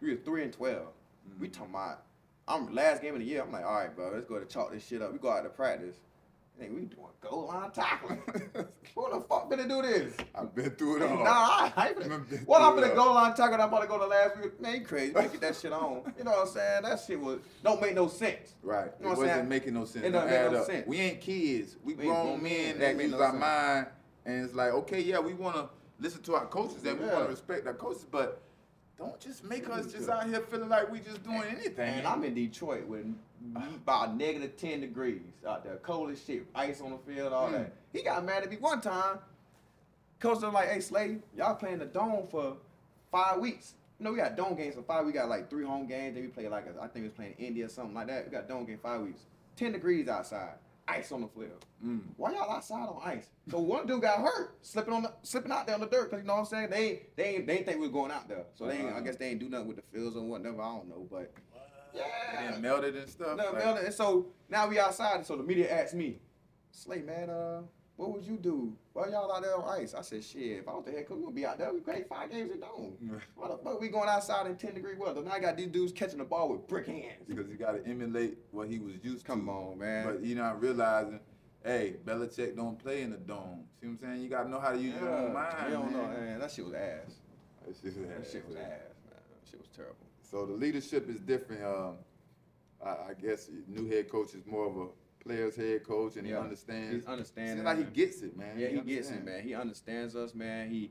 [0.00, 0.86] we was three and 12
[1.40, 1.52] We mm-hmm.
[1.52, 2.02] talking about.
[2.48, 3.42] I'm last game of the year.
[3.42, 5.12] I'm like, all right, bro, let's go to chalk this shit up.
[5.12, 5.96] We go out to practice.
[6.58, 8.22] Hey, we doing goal line tackling.
[8.94, 10.14] Who the fuck finna do this?
[10.34, 11.22] I've been through it all.
[11.22, 12.30] Nah, I ain't finna.
[12.30, 13.04] been What I'm through it finna all.
[13.04, 13.60] goal line tackle?
[13.60, 14.58] I'm about to go to last week.
[14.58, 15.12] Man, you crazy?
[15.12, 16.14] Man, get that shit on.
[16.16, 16.82] You know what I'm saying?
[16.84, 18.54] That shit was don't make no sense.
[18.62, 18.90] Right.
[19.00, 19.48] You know it what I'm wasn't saying?
[19.50, 20.06] making no sense.
[20.06, 20.66] It Don't make no up.
[20.66, 20.86] sense.
[20.86, 21.76] We ain't kids.
[21.84, 23.40] We We grown men that make use no our sense.
[23.40, 23.86] mind.
[24.24, 27.24] And it's like, okay, yeah, we want to listen to our coaches and we want
[27.24, 28.40] to respect our coaches, but
[28.98, 31.94] don't just make us just out here feeling like we just doing anything.
[31.98, 33.06] And I'm in Detroit with
[33.54, 35.76] about negative 10 degrees out there.
[35.76, 36.46] Cold as shit.
[36.54, 37.52] Ice on the field, all Mm.
[37.52, 37.72] that.
[37.92, 39.18] He got mad at me one time.
[40.18, 42.56] Coach was like, hey, Slade, y'all playing the dome for
[43.10, 43.74] five weeks.
[43.98, 45.04] You know, we got dome games for five.
[45.04, 46.14] We got like three home games.
[46.14, 48.24] Then we play like, a, I think we was playing Indy or something like that.
[48.24, 49.20] We got dome game five weeks.
[49.56, 50.54] 10 degrees outside.
[50.88, 51.64] Ice on the field.
[51.84, 52.00] Mm.
[52.16, 53.28] Why y'all outside on ice?
[53.50, 56.20] So one dude got hurt, slipping on the slipping out there on the dirt, cause
[56.20, 56.70] you know what I'm saying?
[56.70, 58.44] They they they think we was going out there.
[58.54, 59.00] So they I Uh-huh.
[59.00, 60.62] guess they ain't do nothing with the fields or whatever.
[60.62, 61.32] I don't know, but
[61.92, 62.02] It
[62.34, 62.56] yeah.
[62.60, 63.36] melted and stuff.
[63.36, 66.20] No, like- man, and so now we outside, and so the media asked me,
[66.70, 67.62] Slay, man, uh,
[67.96, 68.74] what would you do?
[68.92, 69.94] Why y'all out there on ice?
[69.94, 71.72] I said, shit, if I was the head coach, we would be out there.
[71.72, 72.96] We play five games in dome.
[73.34, 75.22] Why the fuck we going outside in 10 degree weather?
[75.22, 77.24] Now I got these dudes catching the ball with brick hands.
[77.26, 79.32] because you got to emulate what he was used to.
[79.32, 80.04] Come on, man.
[80.06, 81.20] But you're not realizing,
[81.64, 83.64] hey, Belichick don't play in the dome.
[83.80, 84.22] See what I'm saying?
[84.22, 85.54] You got to know how to use your own mind.
[85.68, 86.38] you don't know, man.
[86.38, 87.14] That shit was ass.
[87.66, 88.64] That shit was That ass, shit was man.
[88.64, 88.70] ass,
[89.08, 89.20] man.
[89.42, 89.96] That shit was terrible.
[90.20, 91.64] So the leadership is different.
[91.64, 91.94] Um,
[92.84, 94.86] I, I guess new head coach is more of a
[95.26, 96.40] players head coach and he Yeah.
[96.40, 97.04] understands.
[97.04, 98.58] He understands Seems it, like he gets it, man.
[98.58, 99.42] Yeah, he gets it, man.
[99.42, 100.70] He understands us, man.
[100.70, 100.90] He,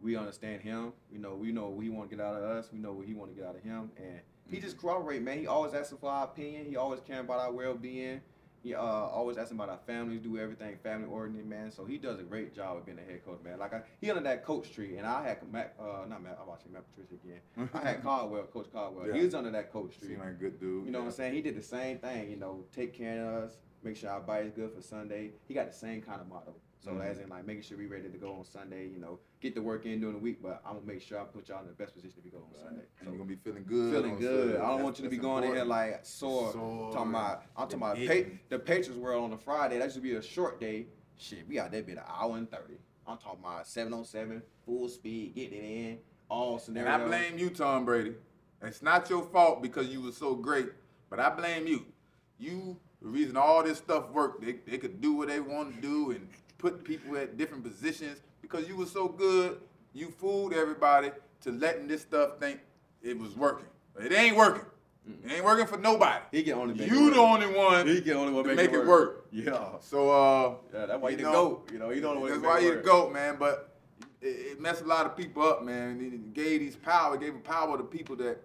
[0.00, 0.92] we understand him.
[1.12, 2.70] You know, we know what he want to get out of us.
[2.72, 4.64] We know what he want to get out of him, and he Mm-hmm.
[4.64, 5.38] just corroborate, man.
[5.38, 6.66] He always asking for our opinion.
[6.66, 8.20] He always caring about our well being.
[8.62, 11.70] He uh, always asking about our families, do everything family oriented, man.
[11.72, 13.58] So he does a great job of being a head coach, man.
[13.58, 16.46] Like I, he under that coach tree, and I had Matt, uh, not Matt, I'm
[16.46, 17.68] watching Matt Patricia again.
[17.72, 19.06] I had Caldwell, Coach Caldwell.
[19.08, 19.14] Yeah.
[19.14, 20.08] He was under that coach tree.
[20.08, 20.84] Seems like a good dude.
[20.84, 21.34] You know what I'm saying?
[21.34, 24.52] He did the same thing, you know, take care of us, make sure our body's
[24.52, 25.30] good for Sunday.
[25.48, 26.54] He got the same kind of motto.
[26.80, 27.04] So Mhm.
[27.04, 29.60] as in like making sure we ready to go on Sunday, you know, get the
[29.60, 31.74] work in during the week, but I'm gonna make sure I put y'all in the
[31.74, 32.84] best position to be going on Sunday.
[33.00, 33.92] And So you're gonna be feeling good.
[33.92, 34.52] feeling good.
[34.52, 34.56] Sunday.
[34.56, 36.52] I don't That's- want you to be going in like sore.
[36.52, 36.92] Sore.
[36.92, 39.78] Talking about I'm talking about pa- the Patriots were on a Friday.
[39.78, 40.86] That should be a short day.
[41.18, 42.78] Shit, we out there been an hour and thirty.
[43.06, 45.98] I'm talking about seven on seven, full speed, getting it in,
[46.30, 46.94] all scenarios.
[46.94, 47.02] And.
[47.02, 48.14] I blame you, Tom Brady.
[48.62, 50.70] It's not your fault because you were so great,
[51.10, 51.84] but I blame you.
[52.38, 54.42] You the reason all this stuff worked.
[54.42, 56.28] They, they could do what they want to do and
[56.60, 59.60] put people at different positions because you were so good.
[59.92, 61.10] You fooled everybody
[61.42, 62.60] to letting this stuff think
[63.02, 63.66] it was working.
[63.94, 64.64] But it ain't working.
[65.24, 66.22] It ain't working for nobody.
[66.30, 67.14] He can only make it you work.
[67.14, 69.26] the only one He can only one make, make it work.
[69.32, 69.78] Yeah.
[69.80, 71.70] So uh, Yeah, that's why you the know, goat.
[71.72, 73.36] You know, you don't That's why you the goat, man.
[73.38, 73.76] But
[74.20, 76.00] it, it messed a lot of people up, man.
[76.00, 78.38] It gave these power, it gave a power to people that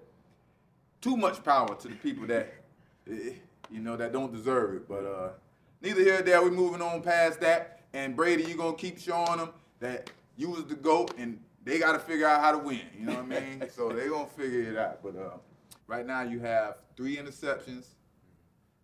[1.02, 2.52] too much power to the people that
[3.12, 3.34] eh,
[3.70, 4.88] you know that don't deserve it.
[4.88, 5.30] But uh,
[5.82, 6.42] neither here nor there.
[6.42, 7.75] We moving on past that.
[7.96, 11.94] And Brady, you gonna keep showing them that you was the goat, and they got
[11.94, 12.82] to figure out how to win.
[13.00, 13.64] You know what I mean?
[13.74, 15.02] so they gonna figure it out.
[15.02, 15.38] But uh,
[15.88, 17.86] right now you have three interceptions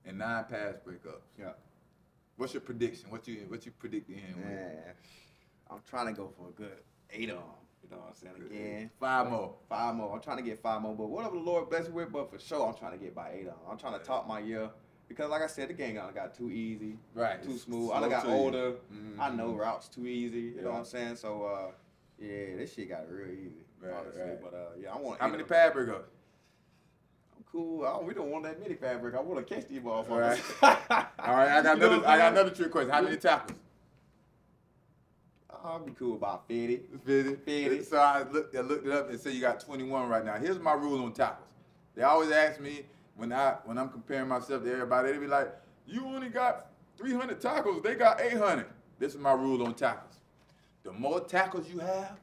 [0.06, 1.26] and nine pass breakups.
[1.38, 1.50] Yeah.
[2.38, 3.10] What's your prediction?
[3.10, 4.96] What you what you predict the end with?
[5.70, 6.78] I'm trying to go for a good
[7.12, 7.36] eight on.
[7.36, 7.44] 'em,
[7.84, 8.50] You know what I'm saying?
[8.50, 9.56] Again, Five more.
[9.68, 10.14] five more.
[10.16, 12.40] I'm trying to get five more, but whatever the Lord bless me with, but for
[12.40, 13.56] sure, I'm trying to get by eight on.
[13.70, 14.70] I'm trying to top my year
[15.12, 17.42] because, like I said, the game got, got too easy, Right.
[17.44, 17.92] too smooth.
[17.92, 18.74] I got older.
[18.94, 19.20] Mhm.
[19.20, 20.54] I know routes too easy.
[20.56, 21.16] You know what I'm saying?
[21.18, 21.72] So, uh,
[22.18, 23.66] yeah, this shit got real easy.
[23.82, 24.22] Right, honestly.
[24.22, 24.42] right.
[24.42, 25.20] But uh, yeah, I want.
[25.20, 25.74] How many pad?
[25.76, 25.94] I'm
[27.52, 27.82] cool.
[27.82, 29.16] Don't, we don't want that many fabric.
[29.16, 30.62] I want to catch these All motherfuckers.
[30.62, 31.08] right.
[31.20, 32.08] All right, I got You another.
[32.08, 32.92] I got another trick question.
[32.92, 33.58] How many tackles?
[35.64, 36.82] I'll be cool about 50.
[37.06, 37.36] Fifty.
[37.36, 37.84] Fifty.
[37.84, 40.36] So I looked, I looked it up and said you got 21 right now.
[40.38, 41.48] Here's my rule on tackles.
[41.96, 45.12] They always ask me when I when I'm comparing myself to everybody.
[45.12, 45.54] They be like,
[45.86, 47.82] "You only got 300 tackles.
[47.82, 48.66] They got 800."
[49.00, 50.16] This is my rule on tackles.
[50.84, 52.18] The more tackles you have,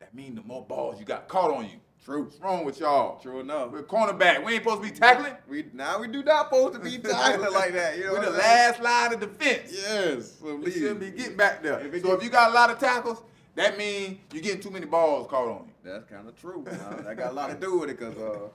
[0.00, 1.78] that means the more balls you got caught on you.
[2.04, 2.24] True.
[2.24, 3.20] What's wrong with y'all?
[3.20, 3.70] True enough.
[3.70, 4.44] We're cornerback.
[4.44, 5.34] We ain't supposed to be tackling.
[5.48, 7.96] We now we do not supposed to be tackling like that.
[7.96, 9.72] You know, We're the last line of defense.
[9.72, 10.38] Yes.
[10.40, 11.78] So We shouldn't be getting back there.
[11.78, 13.22] If so if you got a lot of tackles,
[13.54, 15.72] that means you're getting too many balls caught on you.
[15.84, 16.64] That's kind of true.
[16.66, 18.48] that got a lot to do with it, cause uh,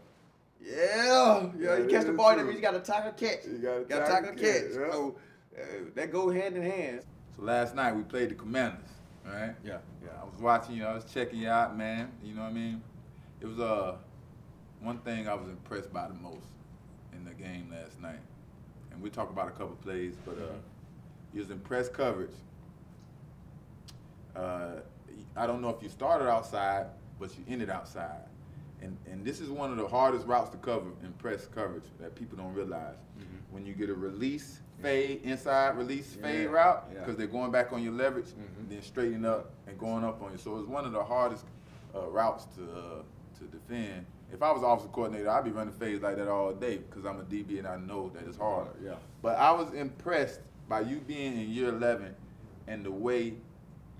[0.61, 2.45] yeah, yeah, Yeah, you catch the ball, that true.
[2.45, 3.45] means you got to tackle catch.
[3.45, 4.39] You gotta tackle tackle catch.
[4.39, 4.91] catch, yeah.
[4.91, 5.15] So
[5.57, 5.61] uh,
[5.95, 7.01] that go hand in hand.
[7.35, 8.89] So last night we played the Commanders.
[9.25, 9.53] right?
[9.63, 9.77] Yeah.
[10.03, 10.09] Yeah.
[10.21, 10.85] I was watching you.
[10.85, 12.11] I was checking you out, man.
[12.23, 12.81] You know what I mean?
[13.41, 13.95] It was uh
[14.81, 16.47] one thing I was impressed by the most
[17.13, 18.19] in the game last night,
[18.91, 20.53] and we talk about a couple plays, but uh,
[21.33, 22.35] you was impressed coverage.
[24.35, 24.81] Uh,
[25.35, 26.87] I don't know if you started outside,
[27.19, 28.21] but you ended outside.
[28.81, 32.15] And, and this is one of the hardest routes to cover in press coverage that
[32.15, 32.95] people don't realize.
[33.49, 36.99] When you get a release fade, inside release fade Yeah, route, yeah.
[36.99, 38.69] because they're going back on your leverage, Mhm.
[38.69, 40.37] then straightening up and going up on you.
[40.37, 41.45] So it's one of the hardest
[41.95, 43.01] uh, routes to uh,
[43.39, 44.05] to defend.
[44.31, 47.19] If I was offensive coordinator, I'd be running fades like that all day because I'm
[47.19, 48.67] a DB and I know that it's hard.
[48.83, 48.95] Yeah.
[49.21, 52.13] But I was impressed by you being in year 11
[52.67, 53.35] and the way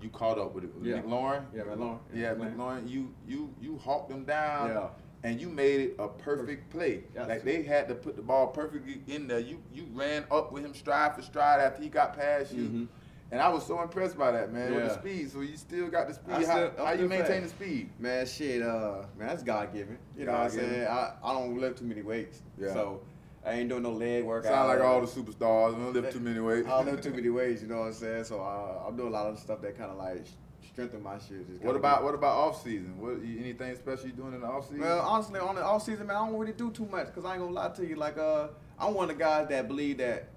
[0.00, 0.70] you caught up with it.
[0.82, 0.96] Yeah.
[1.02, 1.44] McLaurin?
[1.54, 1.98] Yeah, McLaurin.
[2.14, 2.56] Yeah, McLaurin.
[2.56, 2.88] McLaurin.
[2.88, 4.68] You you you hawked them down.
[4.68, 4.88] Yeah.
[5.24, 7.02] And you made it a perfect play.
[7.16, 9.40] Like they had to put the ball perfectly in there.
[9.40, 12.62] You you ran up with him stride for stride after he got past you.
[12.62, 12.88] Mhm.
[13.30, 15.30] And I was so impressed by that, man, with the speed.
[15.30, 16.32] So you still got the speed.
[16.32, 17.90] I how still- how you maintain the speed?
[17.98, 19.98] Man, shit, uh, man, that's God given.
[20.16, 20.86] You know what I'm saying?
[20.86, 22.40] I, I don't lift too many weights.
[22.56, 22.72] Yeah.
[22.72, 23.02] So
[23.48, 24.44] I ain't doing no leg work.
[24.44, 25.74] Sound like all the superstars.
[25.74, 26.66] I don't lift too many weights.
[26.68, 28.24] I don't lift too many weights, you know what I'm saying?
[28.24, 30.24] So uh, I'm doing a lot of stuff that kind of like
[30.66, 31.62] strengthen my shit.
[31.62, 33.00] What about what about off season?
[33.00, 34.80] What you- anything special you doing in the off season?
[34.80, 37.32] Well, honestly, on the off season, man, I don't really do too much because I
[37.34, 37.96] ain't gonna lie to you.
[37.96, 40.28] Like, uh, I'm one of the guys that believe that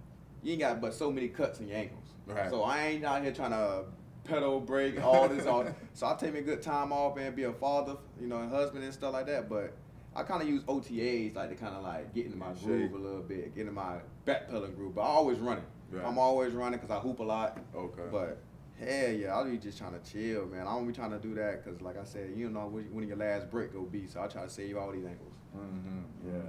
[0.41, 2.06] you ain't got but so many cuts in your ankles.
[2.26, 2.50] Right.
[2.50, 3.84] So I ain't out here trying to
[4.24, 5.65] pedal, brake, all this, all.
[5.93, 8.50] So I take me a good time off and be a father, you know, and
[8.50, 9.50] husband and stuff like that.
[9.50, 9.74] But
[10.15, 12.97] I kind of use OTAs like to kind of like get into my groove a
[12.97, 14.95] little bit, get into my backpedaling groove.
[14.95, 15.63] But I always running.
[15.89, 16.06] Right.
[16.06, 17.60] I'm always running because I hoop a lot.
[17.76, 18.04] Okay.
[18.12, 18.41] But
[18.82, 20.65] Hell yeah, I'll be just trying to chill, man.
[20.65, 23.17] I don't be trying to do that because, like I said, you know when, your
[23.17, 24.08] last break go be.
[24.08, 25.36] So I try to save all these angles.
[25.56, 26.00] Mm-hmm.
[26.28, 26.41] Yeah.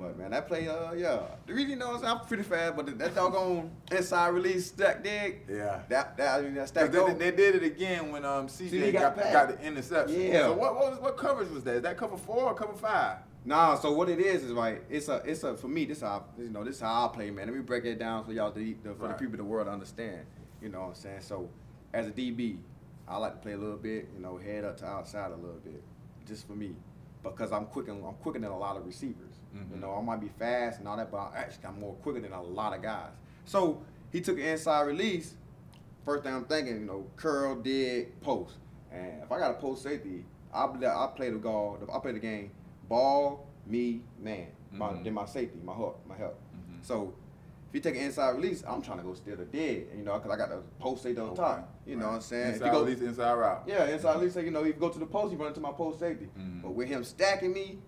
[0.00, 1.20] But man, that play, uh, yeah.
[1.46, 5.42] The reason you know is I'm pretty fast, but that doggone inside release stack dig,
[5.46, 5.80] Yeah.
[5.90, 8.92] that that I mean that stack They, they did it again when um CJ, CJ
[8.94, 10.18] got, got got, the interception.
[10.18, 10.44] Yeah.
[10.44, 11.74] So what what, was, what coverage was that?
[11.76, 13.18] Is that cover four or cover five?
[13.44, 16.24] Nah, so what it is is like it's a it's a for me this how
[16.38, 17.46] you know this how I play man.
[17.46, 19.08] Let me break it down for y'all to, the, for Right.
[19.08, 20.20] the people of the world to understand.
[20.62, 21.20] You know what I'm saying?
[21.20, 21.50] So
[21.92, 22.56] as a DB,
[23.06, 25.60] I like to play a little bit, you know, head up to outside a little
[25.64, 25.82] bit,
[26.26, 26.72] just for me,
[27.22, 29.29] because I'm quicker I'm quicker than a lot of receivers.
[29.52, 29.80] You Mhm.
[29.80, 32.32] know, I might be fast and all that, but I actually I'm more quicker than
[32.32, 33.10] a lot of guys.
[33.44, 33.82] So
[34.12, 35.34] he took an inside release.
[36.04, 38.56] First thing I'm thinking, you know, curl, dig, post.
[38.92, 42.12] And if I got a post safety, I play, I play the guard, I play
[42.12, 42.50] the game,
[42.88, 44.48] ball, me, man.
[44.72, 45.04] My, Mhm.
[45.04, 46.38] Then my safety, my hook, my help.
[46.54, 46.82] Mhm.
[46.84, 47.12] So
[47.68, 50.14] if you take an inside release, I'm trying to go steal the dead, you know,
[50.14, 51.68] because I got the post safety on top.
[51.86, 52.48] You know what I'm saying?
[52.48, 53.62] If Inside you go, release, inside route.
[53.66, 55.72] yeah, inside release, you know, if you go to the post, you run into my
[55.72, 56.28] post safety.
[56.38, 56.62] Mhm.
[56.62, 57.80] But with him stacking me,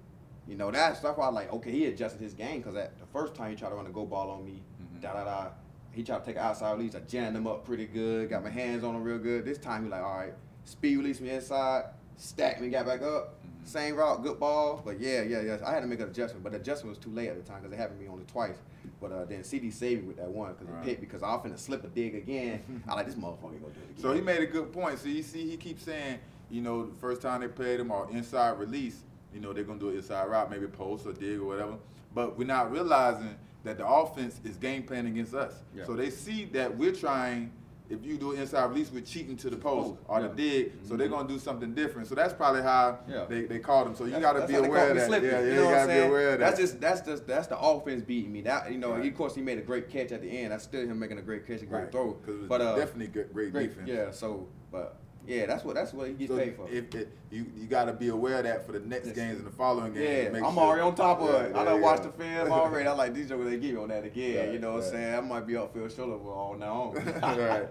[0.49, 3.07] you know, that's that's why I like, okay, he adjusted his game because at the
[3.07, 5.01] first time he tried to run a go ball on me, Mhm.
[5.01, 5.49] da da da.
[5.93, 6.95] He tried to take an outside release.
[6.95, 9.45] I jammed him up pretty good, got my hands on him real good.
[9.45, 10.33] This time he like, all right,
[10.65, 11.85] speed release me inside,
[12.17, 13.35] stack me, got back up.
[13.45, 13.67] Mhm.
[13.69, 14.81] Same route, good ball.
[14.85, 15.59] But yeah, yeah, yeah.
[15.65, 17.59] I had to make an adjustment, but the adjustment was too late at the time
[17.61, 18.57] because they happened to me only twice.
[19.01, 20.83] But uh, then CJ saved me with that one because Right.
[20.83, 22.83] it picked because I was finna slip a dig again.
[22.89, 23.99] I like this motherfucker gonna do it again.
[23.99, 24.99] So he made a good point.
[24.99, 26.19] So you see, he keeps saying,
[26.51, 29.03] you know, the first time they played him or inside release,
[29.35, 31.75] you know, they're gonna do an inside route, maybe post or dig or whatever.
[32.15, 35.55] But we're not realizing that the offense is game plan against us.
[35.75, 35.85] Yeah.
[35.85, 37.53] So they see that we're trying.
[37.91, 40.29] If you do an inside release, we're cheating to the post or yeah.
[40.29, 40.73] the dig.
[40.85, 41.11] So they're Mhm.
[41.11, 42.09] gonna do something different.
[42.09, 43.27] So that's probably how Yeah.
[43.27, 43.95] they, they called him.
[43.95, 45.07] So you That's- got to that's be aware of that.
[45.09, 46.47] slipping, Yeah, yeah, you you, know what got I'm to be aware of that.
[46.47, 48.41] That's just that's just that's the offense beating me.
[48.43, 50.55] That you know, of course he made a great catch at the end.
[50.55, 51.93] I still him making a great catch, a great right.
[51.93, 52.13] throw.
[52.13, 53.89] Because it was But uh, definitely good, great, great, defense.
[53.89, 54.11] yeah.
[54.11, 56.69] So, but yeah, that's what that's what he gets So paid for.
[56.69, 59.17] if, if you you got to be aware of that for the next Yes.
[59.17, 60.35] games and the following games.
[60.37, 61.55] Yeah, I'm sure- already on top of Yeah, it.
[61.55, 61.81] I yeah, done yeah.
[61.81, 62.89] watched the film already.
[62.89, 64.37] I like these jokers they give me on that again.
[64.47, 64.87] Right, you know what right.
[64.87, 65.15] I'm saying?
[65.15, 66.95] I might be upfield shoulder with all now on.
[67.39, 67.69] Right.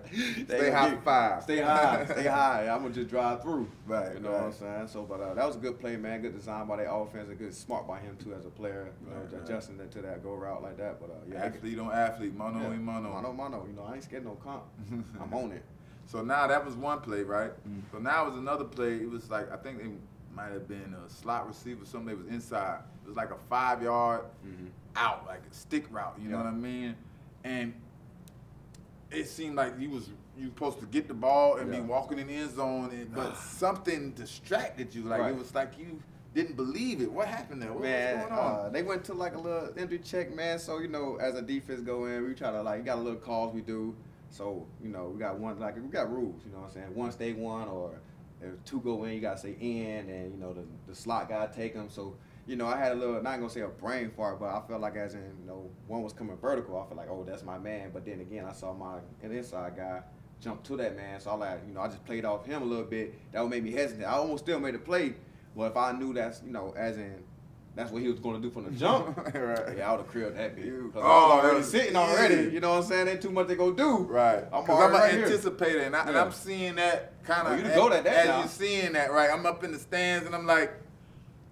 [0.48, 1.44] Stay high for five.
[1.44, 2.06] Stay high.
[2.12, 2.68] Stay high.
[2.70, 3.70] I'm gonna just drive through.
[3.86, 4.88] Right, You know what I'm saying?
[4.88, 6.22] So, but uh, that was a good play, man.
[6.22, 7.30] Good design by the offense.
[7.30, 8.90] and good smart by him too as a player.
[9.06, 9.44] You know, Right, right.
[9.44, 11.00] adjusting to that go route like that.
[11.00, 12.66] But uh, yeah, athlete on athlete, mono yeah.
[12.68, 13.10] and mono.
[13.12, 13.66] Mono, mono.
[13.68, 14.64] You know, I ain't scared no comp.
[15.22, 15.64] I'm on it.
[16.06, 17.52] So now that was one play, right?
[17.68, 17.82] Mm.
[17.92, 18.96] So now it was another play.
[18.98, 19.90] It was like I think it
[20.36, 22.80] might have been a slot receiver, something that was inside.
[23.04, 24.68] It was like a five yard Mhm.
[24.96, 26.16] out, like a stick route.
[26.22, 26.96] You know what I mean?
[27.44, 27.74] And
[29.12, 31.82] it seemed like he was you supposed to get the ball and Yeah.
[31.82, 35.04] be walking in the end zone, and, but something distracted you.
[35.04, 35.32] Like Right.
[35.34, 36.02] it was like you
[36.34, 37.12] didn't believe it.
[37.12, 37.74] What happened there?
[37.74, 38.66] What, man, what's going on?
[38.66, 40.58] uh, they went to like a little injury check, man.
[40.60, 43.02] So you know, as a defense go in, we try to like you got a
[43.02, 43.96] little calls we do.
[44.32, 46.42] So you know, we got one like we got rules.
[46.46, 46.96] You know what I'm saying?
[46.96, 48.00] One stay one, or
[48.42, 51.48] if two go in, you gotta say in, and you know the the slot guy
[51.48, 51.90] take them.
[51.90, 52.16] So
[52.48, 54.82] you know, I had a little not gonna say a brain fart, but I felt
[54.82, 56.80] like as in you know one was coming vertical.
[56.80, 57.92] I felt like oh that's my man.
[57.94, 60.02] But then again, I saw my an inside guy
[60.40, 61.20] jump to that man.
[61.20, 63.14] So I like you know I just played off him a little bit.
[63.34, 64.06] That would make me hesitant.
[64.06, 65.16] I almost still made a play.
[65.56, 67.24] but if I knew that's you know as in
[67.76, 69.18] that's what he was going to do from the jump.
[69.34, 69.78] right.
[69.78, 70.92] Yeah, I would have crilled that bitch.
[70.96, 72.36] Oh, I was already sitting already.
[72.36, 72.52] easy.
[72.54, 73.08] You know what I'm saying?
[73.08, 74.00] Ain't too much they go do.
[74.00, 74.44] Right.
[74.52, 75.86] I'm already I'm right an here.
[75.86, 76.22] and, I, and Yeah.
[76.24, 78.40] I'm seeing that kind Oh, of you the goat that as now.
[78.40, 79.30] you're seeing that, right?
[79.32, 80.74] I'm up in the stands, and I'm like,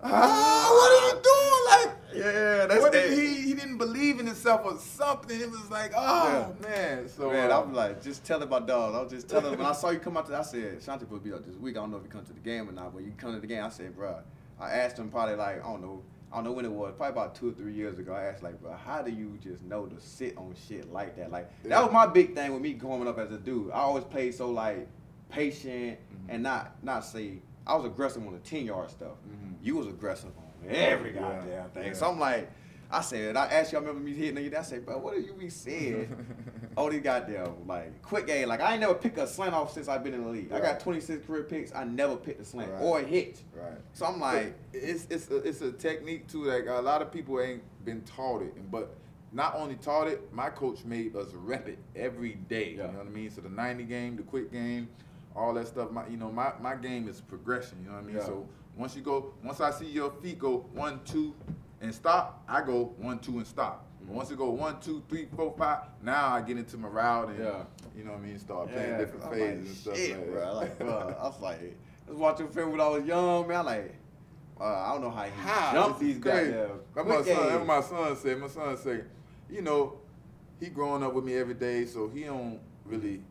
[0.04, 1.66] ah, what are you doing?
[1.70, 3.12] Like, Yeah, that's what it.
[3.18, 3.42] he?
[3.50, 5.40] He didn't believe in himself or something.
[5.40, 7.08] It was like, oh man.
[7.08, 8.96] So Man, uh, I'm like, just telling my dog.
[8.96, 9.60] I was just telling him.
[9.60, 11.78] When I saw you come out, to, I said, Shanti will be up this week.
[11.78, 13.40] I don't know if you come to the game or not, but you come to
[13.40, 13.64] the game.
[13.64, 14.18] I said, bro,
[14.60, 17.14] I asked him probably like, I don't know, I don't know when it was, probably
[17.14, 18.14] about two or three years ago.
[18.14, 21.32] I asked like, bro, how do you just know to sit on shit like that?
[21.32, 23.72] Like that was my big thing with me growing up as a dude.
[23.72, 24.88] I always played so like
[25.30, 26.32] patient Mm-hmm.
[26.32, 29.14] and not not say I was aggressive on the ten yard stuff.
[29.28, 29.54] Mhm.
[29.64, 31.84] You was aggressive on every Yeah, goddamn thing.
[31.88, 31.94] yeah.
[31.94, 32.52] So I'm like.
[32.92, 34.52] I said, I asked y'all remember me hitting you.
[34.58, 36.26] I said, bro, what do you be saying?
[36.78, 38.48] oh, these goddamn, like, quick game.
[38.48, 40.52] Like, I ain't never picked a slant off since I've been in the league.
[40.52, 41.74] I got 26 career picks.
[41.74, 42.82] I never picked a slant Right.
[42.82, 43.44] or a hit.
[43.56, 43.78] right.
[43.94, 46.46] So I'm like, it's it's a, it's a technique too.
[46.46, 48.96] Like a lot of people ain't been taught it, but
[49.32, 52.74] not only taught it, my coach made us rep it every day.
[52.76, 52.88] Yeah.
[52.88, 53.30] You know what I mean?
[53.30, 54.90] So the 90 game, the quick game,
[55.36, 55.92] all that stuff.
[55.92, 57.78] My you know my, my game is progression.
[57.84, 58.16] You know what I mean?
[58.16, 58.26] Yeah.
[58.26, 61.36] So once you go, once I see your feet go one two
[61.82, 63.86] and stop, I go one two and stop.
[64.04, 64.10] Mhm.
[64.14, 67.40] once it go one two three four five, now I get into my route and
[67.40, 67.64] Yeah.
[67.96, 68.40] you know what I mean.
[68.40, 70.54] Start playing yeah, different I'm phases like, and stuff shit, like bro.
[70.56, 73.58] Like, bro, I was like, I was watching film when I was young, man.
[73.58, 73.96] I like,
[74.60, 75.72] uh, I don't know how he How?
[75.74, 77.48] jumped these goddamn That's my son.
[77.48, 78.40] That's my son said.
[78.40, 79.06] My son said,
[79.50, 79.98] you know,
[80.60, 83.22] he growing up with me every day, so he don't really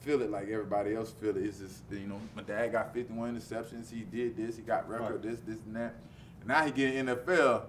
[0.00, 1.42] feel it like everybody else feel it.
[1.44, 3.90] It's just you know, my dad got 51 interceptions.
[3.90, 4.56] He did this.
[4.56, 5.22] He got record Right.
[5.22, 5.94] this, this, and that.
[6.40, 7.62] And now he get NFL.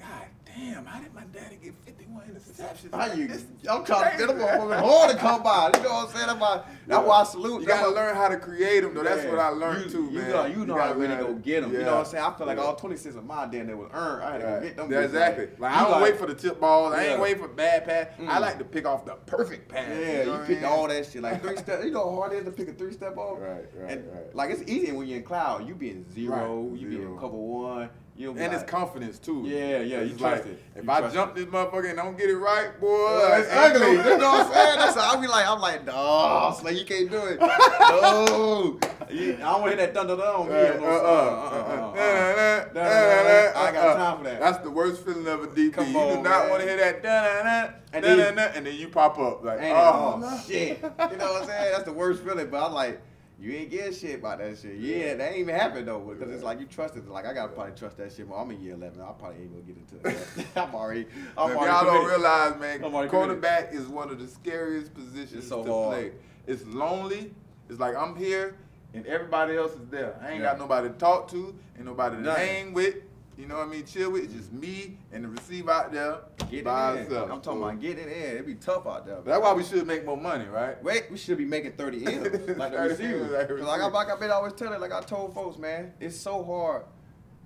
[0.00, 2.92] Like God damn, how did my daddy get 51 interceptions?
[2.94, 3.28] How you?
[3.28, 5.70] This- I'm trying to get them motherfuckers hard to come by.
[5.76, 6.26] You know what I'm saying?
[6.26, 7.60] That's why, that's why I salute.
[7.62, 9.02] You gotta learn how to create them, though.
[9.04, 9.30] That's Yeah.
[9.30, 10.30] what I learned you, too, you man.
[10.30, 11.72] Know, you know how gotta really go get them.
[11.72, 12.24] You know what I'm saying?
[12.24, 12.64] I feel like Yeah.
[12.64, 14.24] all 26 of my damn that was earned.
[14.24, 14.92] I had to go get them.
[14.92, 15.48] Yeah, exactly.
[15.58, 16.94] Like, you I don't like- wait for the tip balls.
[16.94, 17.20] I ain't Yeah.
[17.20, 18.06] waiting for bad pass.
[18.18, 18.40] I Mm.
[18.40, 19.88] like to pick off the perfect pass.
[19.88, 21.84] Yeah, know you what I picked all that shit like three step.
[21.84, 23.38] You know how hard it is to pick a three step off.
[23.40, 24.34] Right, right, and, right.
[24.34, 25.68] Like it's easy when you're in cloud.
[25.68, 26.72] You be in zero.
[26.74, 27.90] You be in cover one.
[28.20, 29.44] You And it's confidence too.
[29.46, 30.62] Yeah, yeah, you trust like, it.
[30.76, 33.92] If You I jump this motherfucker and don't get it right, boy, it's ugly.
[33.92, 34.78] You know what I'm saying?
[34.78, 37.40] That's how I be like, I'm like, no, like you can't do it.
[37.80, 38.78] No.
[39.10, 40.54] You- I don't want to hear that thunder on me.
[40.54, 42.78] Uh, uh, uh, Uh-uh, uh, uh-uh.
[42.78, 44.38] uh, uh, I got time for that.
[44.40, 45.72] That's the worst feeling of a DP.
[45.72, 49.18] Come you do not want to hear that da-na-na, And then- and then you pop
[49.18, 50.78] up like, oh, Oh, shit.
[50.82, 51.72] You know what I'm saying?
[51.72, 52.50] That's the worst feeling.
[52.50, 53.00] But I'm like,
[53.40, 54.76] you ain't getting shit about that shit.
[54.76, 55.98] Yeah, that ain't even happened though.
[56.00, 57.08] Because it's like you trust it.
[57.08, 58.38] Like I gotta probably trust that shit more.
[58.38, 59.00] I'm in year 11.
[59.00, 60.46] I probably ain't gonna get into that.
[60.68, 61.06] I'm already.
[61.38, 65.64] I'm If already y'all don't realize, man, quarterback is one of the scariest positions so
[65.64, 65.88] to hard.
[65.88, 66.12] play.
[66.46, 67.32] It's lonely.
[67.68, 68.56] It's like I'm here
[68.94, 70.18] and everybody else is there.
[70.20, 70.50] I ain't Yeah.
[70.50, 72.46] got nobody to talk to, ain't nobody to Nothing.
[72.46, 72.96] hang with.
[73.40, 73.86] You know what I mean?
[73.86, 74.24] Chill with.
[74.24, 76.18] It's just me and the receiver out there
[76.50, 77.16] Get by it in.
[77.16, 78.12] I'm talking about getting in.
[78.12, 79.22] It'd be tough out there.
[79.24, 80.82] That's why we should make more money, right?
[80.84, 83.56] Wait, we should be making 30 M's like the 30 M's like receiver.
[83.56, 86.44] the like I, like I've been always telling, like I told folks, man, it's so
[86.44, 86.82] hard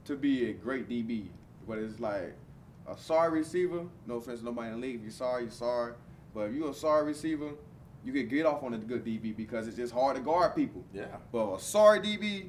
[0.07, 1.29] to be a great DB,
[1.69, 2.35] but it's like
[2.89, 3.85] a sorry receiver.
[4.07, 4.97] No offense to nobody in the league.
[4.97, 5.93] If you're sorry, you're sorry.
[6.35, 7.51] But if you're a sorry receiver,
[8.05, 10.85] you can get off on a good DB because it's just hard to guard people.
[10.93, 11.05] Yeah.
[11.31, 12.49] But a sorry DB,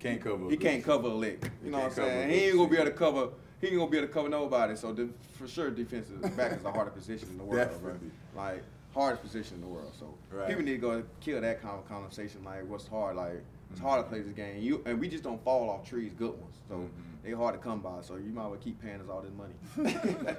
[0.00, 0.50] can't cover.
[0.50, 1.50] he can't cover a lick.
[1.64, 2.30] You know what I'm can't cover a saying?
[2.30, 3.28] He ain't gonna be able to cover.
[3.60, 4.74] He ain't gonna be able to cover nobody.
[4.76, 7.94] So the, for sure, defensive back is the hardest position in the world, bro.
[8.34, 8.62] Like
[8.94, 9.92] hardest position in the world.
[9.98, 10.48] So Right.
[10.48, 12.42] people need to go kill that kind of conversation.
[12.44, 13.16] Like what's hard?
[13.16, 14.60] Like it's hard to play this game.
[14.62, 16.56] You and we just don't fall off trees, good ones.
[16.68, 16.88] So Mhm.
[17.22, 18.00] they hard to come by.
[18.02, 20.34] So you might as well keep paying us all this money.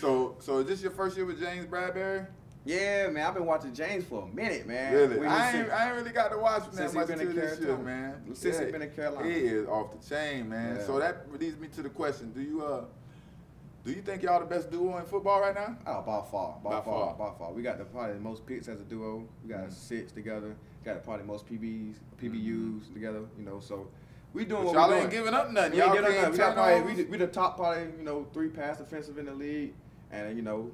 [0.00, 2.26] So, so is this your first year with James Bradberry?
[2.64, 3.26] Yeah, man.
[3.26, 4.92] I've been watching James for a minute, man.
[4.92, 5.26] Really?
[5.26, 7.58] I ain't, I ain't really got to watch him that much been in until this
[7.58, 7.84] year, Carolina.
[8.26, 8.34] man.
[8.34, 9.28] Since he been in Carolina.
[9.28, 10.76] He is off the chain, man.
[10.76, 10.84] Yeah.
[10.86, 12.84] So that leads me to the question: Do you uh,
[13.84, 15.76] do you think y'all the best duo in football right now?
[15.86, 17.30] Oh, by far, by, By far, far.
[17.32, 17.52] by far.
[17.52, 19.24] We got the probably the most picks as a duo.
[19.42, 19.72] We got Mhm.
[19.72, 20.54] six together.
[20.84, 23.20] Got the probably most PBs, PBUs together.
[23.38, 23.88] You know, so
[24.34, 25.24] we doing But what y'all we ain't doing.
[25.24, 25.72] giving up nothing.
[25.72, 26.32] We Y'all getting can't nothing.
[26.32, 29.24] We got probably we, the- we the top probably you know three pass defensive in
[29.26, 29.72] the league,
[30.10, 30.70] and you know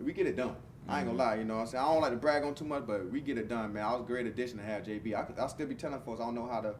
[0.00, 0.56] we get it done.
[0.88, 1.26] I ain't gonna Mhm.
[1.26, 1.84] lie, you know what I'm saying?
[1.84, 3.84] I don't like to brag on too much, but we get it done, man.
[3.84, 5.14] I was a great addition to have JB.
[5.14, 6.74] I could, I still be telling folks I don't know how the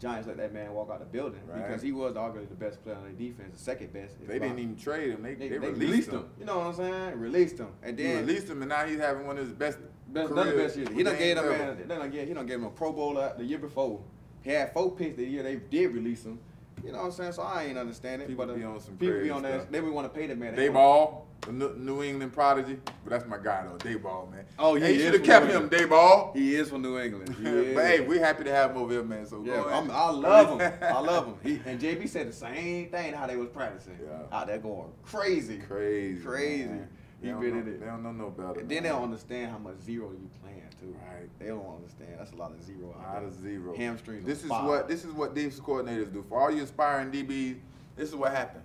[0.00, 1.62] Giants let that man walk out the building Right.
[1.68, 4.16] because he was arguably the best player on their defense, the second best.
[4.26, 5.22] They didn't even trade him.
[5.22, 6.24] They, They, they, they released, him.
[6.38, 7.20] You know what I'm saying?
[7.20, 9.78] Released him, and He then released him, and now he's having one of his best.
[10.08, 10.86] Best, another best year.
[10.92, 11.76] He done gave him man.
[11.86, 14.02] They done get, he done gave him a Pro Bowler the year before.
[14.42, 16.38] He had four picks the year they did release him.
[16.82, 17.32] You know what I'm saying?
[17.32, 18.28] So I ain't understand it.
[18.28, 19.60] People but uh, be on some people be on that.
[19.62, 19.70] stuff.
[19.72, 20.54] They would want to pay the man.
[20.54, 23.76] Day want- ball, the New England prodigy, but that's my guy though.
[23.78, 24.44] Day ball, man.
[24.58, 25.50] Oh, he hey, is should have kept him.
[25.52, 25.70] England.
[25.70, 26.32] Day ball.
[26.34, 27.34] He is from New England.
[27.38, 29.26] He but hey, we're happy to have him over here, man.
[29.26, 29.90] So Yeah, go I'm, ahead.
[29.90, 30.72] I love him.
[30.82, 31.34] I love him.
[31.42, 33.98] He, and JB said the same thing how they was practicing.
[34.02, 34.36] Yeah.
[34.36, 35.58] Out there going crazy.
[35.58, 36.64] crazy, Crazy.
[36.66, 36.88] man.
[37.22, 37.80] He been know, in it.
[37.80, 38.60] they don't know no better.
[38.60, 40.96] And then they don't understand how much zero you playing too.
[41.06, 41.28] Right.
[41.38, 42.10] They don't understand.
[42.18, 42.94] That's a lot of zero.
[42.96, 43.74] A out lot of zero.
[43.76, 44.24] Hamstrings.
[44.24, 44.66] This is five.
[44.66, 46.24] what this is what defensive coordinators do.
[46.28, 47.56] For all you aspiring DBs,
[47.96, 48.64] this is what happens.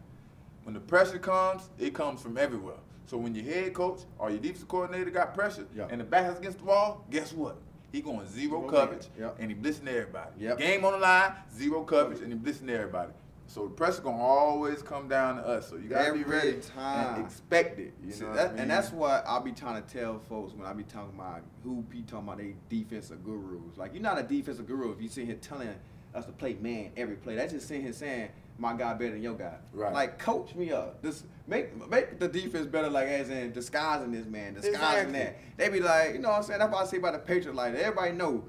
[0.64, 2.76] When the pressure comes, it comes from everywhere.
[3.08, 5.88] So when your head coach or your defensive coordinator got pressure Yeah.
[5.90, 7.58] and the back is against the wall, guess what?
[7.92, 9.38] He going zero Zero coverage Yep.
[9.40, 10.30] and he blitzing everybody.
[10.38, 10.60] Yep.
[10.60, 13.12] Game on the line, zero coverage and he blitzing everybody.
[13.50, 15.70] So the pressure gonna always come down to us.
[15.70, 17.16] So you gotta Every be ready time.
[17.16, 17.94] and expect it.
[18.06, 18.60] You See, know what that- I mean?
[18.60, 21.82] And that's what I be trying to tell folks when I be talking about who
[21.90, 23.76] be talking about they defensive gurus.
[23.76, 25.70] Like you're not a defensive guru if you sit here telling
[26.14, 27.36] us to play man every play.
[27.36, 29.56] That's just sitting here saying my guy better than your guy.
[29.74, 29.94] Right.
[29.94, 31.02] Like coach me up.
[31.02, 32.90] Just make make the defense better.
[32.92, 34.76] Like as in disguising this man, disguising
[35.10, 35.14] Exactly.
[35.14, 35.38] that.
[35.58, 36.60] They be like, you know what I'm saying?
[36.60, 37.58] That's what I say about the Patriots.
[37.58, 38.44] Like everybody know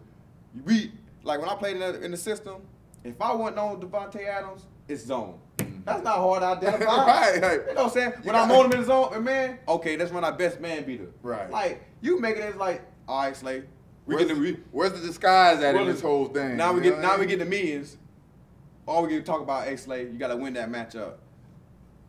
[0.65, 2.57] we like when I played in the, in the system.
[3.03, 5.39] If I wasn't on Davante Adams, it's zone.
[5.59, 5.81] Mm-hmm.
[5.85, 6.85] That's not hard to identify.
[7.07, 7.61] Right, right.
[7.69, 8.13] You know what I'm saying?
[8.23, 10.85] When I'm on him in the zone, and man, okay, that's when I best man
[10.85, 11.09] beater.
[11.23, 11.51] Right.
[11.51, 13.63] Like you making it like, all right, Slay.
[14.07, 16.57] We where's, get the, where's the disguise at in this whole thing?
[16.57, 17.97] now we get now I we get the millions.
[18.87, 21.15] All we get to talk about, hey Slay, you gotta win that matchup.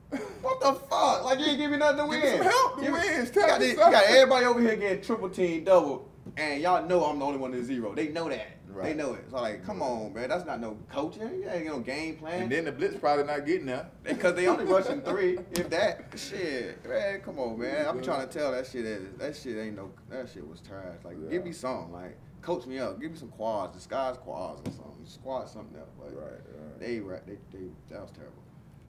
[0.41, 1.23] what the fuck?
[1.23, 2.21] Like you ain't give me nothing to Give win.
[2.21, 3.03] me some help to Give win.
[3.25, 6.86] You Tell got, the- you got everybody over here getting triple team, double, and y'all
[6.88, 7.93] know I'm the only one that's zero.
[7.93, 8.47] They know that.
[8.74, 8.86] Right.
[8.86, 9.26] They know it.
[9.30, 11.41] So like, come on, man, that's not no coaching.
[11.43, 12.43] Yeah, ain't no game plan.
[12.43, 13.88] And then the blitz probably not getting there.
[14.03, 16.05] Because they only rushing three, if that.
[16.15, 17.88] Shit, man, come on, man.
[17.88, 20.97] I'm trying to tell that shit is that shit ain't no that shit was trash.
[21.03, 21.30] Like, Yeah.
[21.32, 21.91] give me something.
[21.91, 22.99] Like, coach me up.
[23.01, 25.05] Give me some quads, disguise quads or something.
[25.05, 25.89] Squad something else.
[25.99, 26.80] But Right, right.
[26.80, 28.41] they ra- they they that was terrible.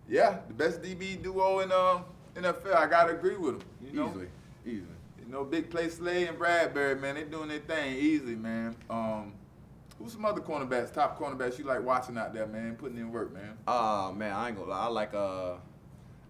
[0.09, 2.05] Yeah, the best DB duo in um
[2.37, 2.75] NFL.
[2.75, 3.69] I gotta agree with them.
[3.85, 4.27] You know, Easily,
[4.65, 4.97] easily.
[5.25, 8.75] you know, big play Slay and Bradberry, man, they doing their thing easy, man.
[8.91, 9.33] Um,
[9.99, 13.33] who's some other cornerbacks, top cornerbacks you like watching out there, man, putting in work,
[13.33, 13.57] man.
[13.67, 14.85] Ah man, I ain't gonna lie.
[14.85, 15.55] I like uh,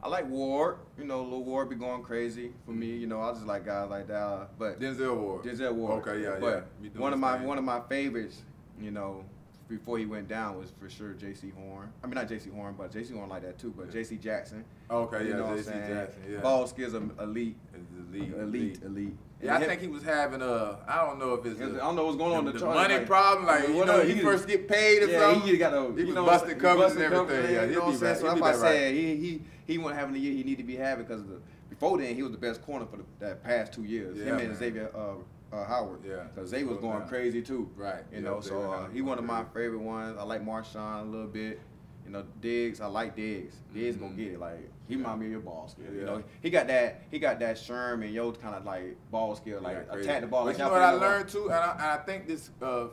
[0.02, 0.78] I like Ward.
[0.98, 2.88] You know, Lil Ward be going crazy for me.
[2.88, 4.16] You know, I just like guys like that.
[4.16, 5.44] Uh, but Denzel Ward.
[5.44, 6.06] Denzel Ward.
[6.06, 6.90] Okay, yeah, but yeah.
[6.96, 7.46] One of my thing.
[7.46, 8.42] one of my favorites,
[8.80, 9.24] you know,
[9.68, 11.90] before he went down was for sure Jaycee Horn.
[12.02, 13.72] I mean not Jaycee Horn, but Jaycee Horn like that too.
[13.76, 14.16] But J.C.
[14.16, 14.64] Jackson.
[14.90, 15.70] Okay, you yeah, know J.C.
[15.70, 16.40] Jackson, yeah.
[16.40, 19.16] Ball skills are elite, Is elite, elite, elite.
[19.42, 20.78] Yeah, I think he was having a.
[20.86, 21.60] I don't know if it's.
[21.60, 23.46] I a- don't know what's going on the, in the money like- problem.
[23.46, 25.50] Like you know, no, he, he- first get paid or Yeah, something.
[25.50, 25.94] he got to.
[25.96, 27.54] He was know, busting covers and busting covers, everything.
[27.56, 28.12] Yeah, you he'll know what be I'm saying?
[28.12, 28.20] back.
[28.20, 28.70] So He'll that's be why I back right.
[28.78, 31.40] said he he he wasn't having the year he needed to be having because the
[31.70, 34.16] before then he was the best corner for the that past two years.
[34.16, 34.56] Yeah, Him and.
[34.56, 36.00] Xavier uh, uh, Howard.
[36.06, 36.22] Yeah.
[36.34, 37.08] because they was going down.
[37.08, 37.68] crazy too.
[37.76, 38.04] Right.
[38.12, 40.16] You Yeah, know, so uh, he one of my favorite ones.
[40.18, 41.58] I like Marshon a little bit.
[42.06, 42.80] You know, Diggs.
[42.80, 43.56] I like Diggs.
[43.74, 44.16] Diggs gonna Mhm.
[44.16, 44.38] get it.
[44.40, 45.92] Like he remind me of your ball skill.
[45.94, 47.02] You know, he got that.
[47.10, 49.60] He got that Sherm and Yo kind of like ball skill.
[49.60, 50.08] Like got crazy.
[50.08, 50.44] attack the ball.
[50.44, 51.10] But like you know what I play the ball.
[51.10, 52.86] learned too, and I, and I think this uh,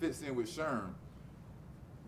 [0.00, 0.90] fits in with Sherm.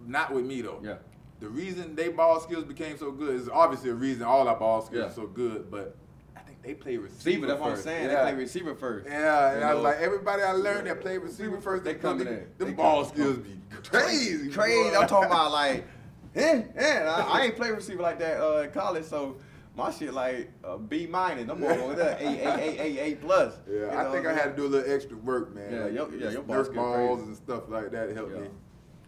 [0.06, 0.80] Not with me though.
[0.82, 0.94] Yeah.
[1.40, 4.82] The reason they ball skills became so good is obviously a reason all our ball
[4.82, 5.06] skills Yeah.
[5.10, 5.96] are so good, but
[6.36, 7.16] I think they play receiver.
[7.16, 7.84] Receiver, that's what I'm first.
[7.84, 8.10] saying.
[8.10, 8.24] Yeah.
[8.24, 9.06] They play receiver first.
[9.08, 11.98] Yeah, and You I was like, everybody I learned that played receiver first, they They
[11.98, 12.40] come coming in.
[12.40, 12.48] in.
[12.58, 13.56] Them They ball come- skills be
[13.88, 14.50] crazy.
[14.50, 14.90] Crazy.
[14.90, 14.98] boy.
[14.98, 15.86] I'm talking about like,
[16.36, 16.98] eh, eh.
[17.04, 19.36] I, I ain't play receiver like that uh, in college, so
[19.76, 21.48] my shit like uh, B minus.
[21.48, 23.54] I'm going with that A A A A A plus.
[23.68, 25.72] Yeah, You I think I had to do a little extra work, man.
[25.72, 27.22] Yeah, like, your- yeah, your balls crazy.
[27.28, 28.40] and stuff like that helped Yeah.
[28.42, 28.48] me,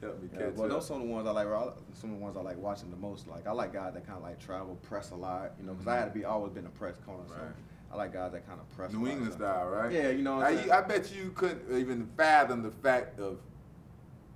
[0.00, 0.70] helped me Yeah, catch well, up.
[0.70, 1.46] those some of the ones I like.
[1.94, 3.28] Some of the ones I like watching the most.
[3.28, 5.52] Like I like guys that kind of like travel, press a lot.
[5.60, 7.24] You know, because I had to be always been a press corner.
[7.28, 7.52] So Right.
[7.92, 8.92] I like guys that kind of press.
[8.92, 9.92] a New England style, right?
[9.92, 10.78] Yeah, you know what I?
[10.78, 13.38] I bet you couldn't even fathom the fact of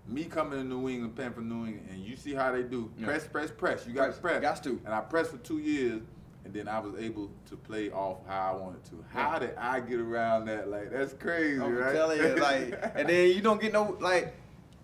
[0.08, 2.90] me coming to New England, playing for New England, and you see how they do
[2.98, 3.06] Yeah.
[3.06, 3.86] press, press, press.
[3.86, 4.42] You got to Press.
[4.42, 4.80] Gots to.
[4.84, 6.00] And I pressed for two years,
[6.44, 9.04] and then I was able to play off how I wanted to.
[9.08, 9.38] How Yeah.
[9.40, 10.68] did I get around that?
[10.68, 11.92] Like that's crazy, I'm right?
[11.92, 14.34] telling you, like, and then you don't get no like,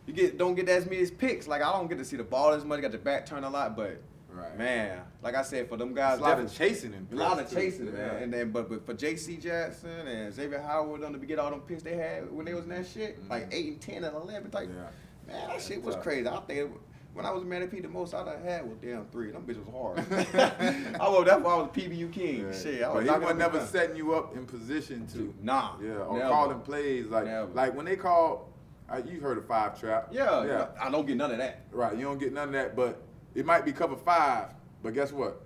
[0.06, 1.46] you get don't get as many picks.
[1.46, 2.80] Like I don't get to see the ball as much.
[2.82, 4.00] Got the back turn a lot, but
[4.34, 4.56] Right.
[4.56, 7.50] man, like I said, for them guys, a lot of chasing and a lot of
[7.50, 7.54] too.
[7.54, 7.92] chasing, Yeah.
[7.92, 8.22] man.
[8.22, 9.36] And then, but, but for J.C.
[9.36, 12.64] Jackson and Xavier Howard on to get all them picks they had when they was
[12.64, 13.28] in that shit, Mhm.
[13.28, 14.88] like eight and ten and eleven, like Yeah.
[15.26, 16.28] Man, that shit was crazy.
[16.28, 16.70] I think
[17.14, 19.30] when I was Man P, the most I done had was damn three.
[19.30, 20.34] Them bitches was hard.
[21.00, 22.46] I was that's why I was PBU king.
[22.46, 22.58] Yeah.
[22.58, 25.34] Shit, I but was he was never setting you up in position to.
[25.42, 26.30] Nah, Yeah, or never.
[26.30, 27.52] calling plays like Never.
[27.52, 28.48] like when they call.
[28.90, 30.08] Uh, you heard of five trap?
[30.12, 30.66] Yeah, yeah.
[30.78, 31.62] I don't get none of that.
[31.70, 33.00] Right, you don't get none of that, but
[33.34, 34.48] it might be cover five.
[34.82, 35.40] But guess what?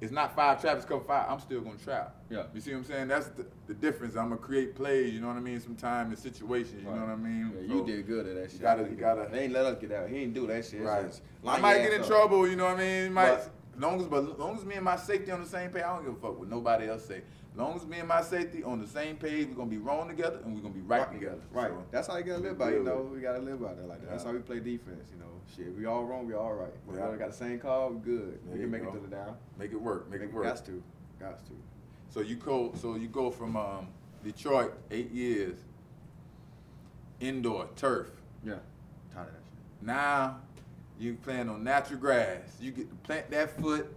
[0.00, 1.26] It's not five traps, it's cover five.
[1.30, 2.14] I'm still gonna trap.
[2.30, 2.44] Yeah.
[2.54, 3.08] You see what I'm saying?
[3.08, 4.16] That's the, the difference.
[4.16, 5.60] I'm gonna create plays, you know what I mean?
[5.60, 7.52] Sometimes in situations, you know what I mean?
[7.54, 8.62] Yeah, So- you did good at that shit.
[8.62, 10.08] gotta- you gotta- They ain't let us get out.
[10.08, 10.82] He ain't do that shit.
[10.82, 11.06] Right.
[11.06, 12.06] just I might get in up.
[12.06, 13.12] trouble, you know what I mean?
[13.12, 15.82] Might, But- long as but long as me and my safety on the same page,
[15.82, 17.22] I don't give a fuck what nobody else say.
[17.56, 20.38] Long as me and my safety on the same page, we're gonna be wrong together
[20.44, 21.40] and we're gonna be right, together.
[21.52, 21.68] Right.
[21.68, 23.10] So, That's how you gotta live by, you know.
[23.12, 24.10] We gotta live by that like that.
[24.10, 25.26] That's how we play defense, you know.
[25.56, 26.72] Shit, we all wrong, we all right.
[26.86, 27.06] We Yeah.
[27.06, 28.38] all got the same call, we good.
[28.46, 28.90] There we can make go.
[28.90, 29.36] it to the down.
[29.58, 30.08] make it work.
[30.08, 30.44] Make it work.
[30.44, 30.82] Got to.
[31.18, 31.52] Got to.
[32.08, 32.72] So you go.
[32.76, 33.88] So you go from um,
[34.22, 35.56] Detroit, eight years,
[37.20, 38.08] indoor turf.
[38.44, 38.54] Yeah.
[39.12, 39.86] Tired of that shit.
[39.86, 40.40] Now
[40.98, 42.56] you playing on natural grass.
[42.60, 43.92] You get to plant that foot.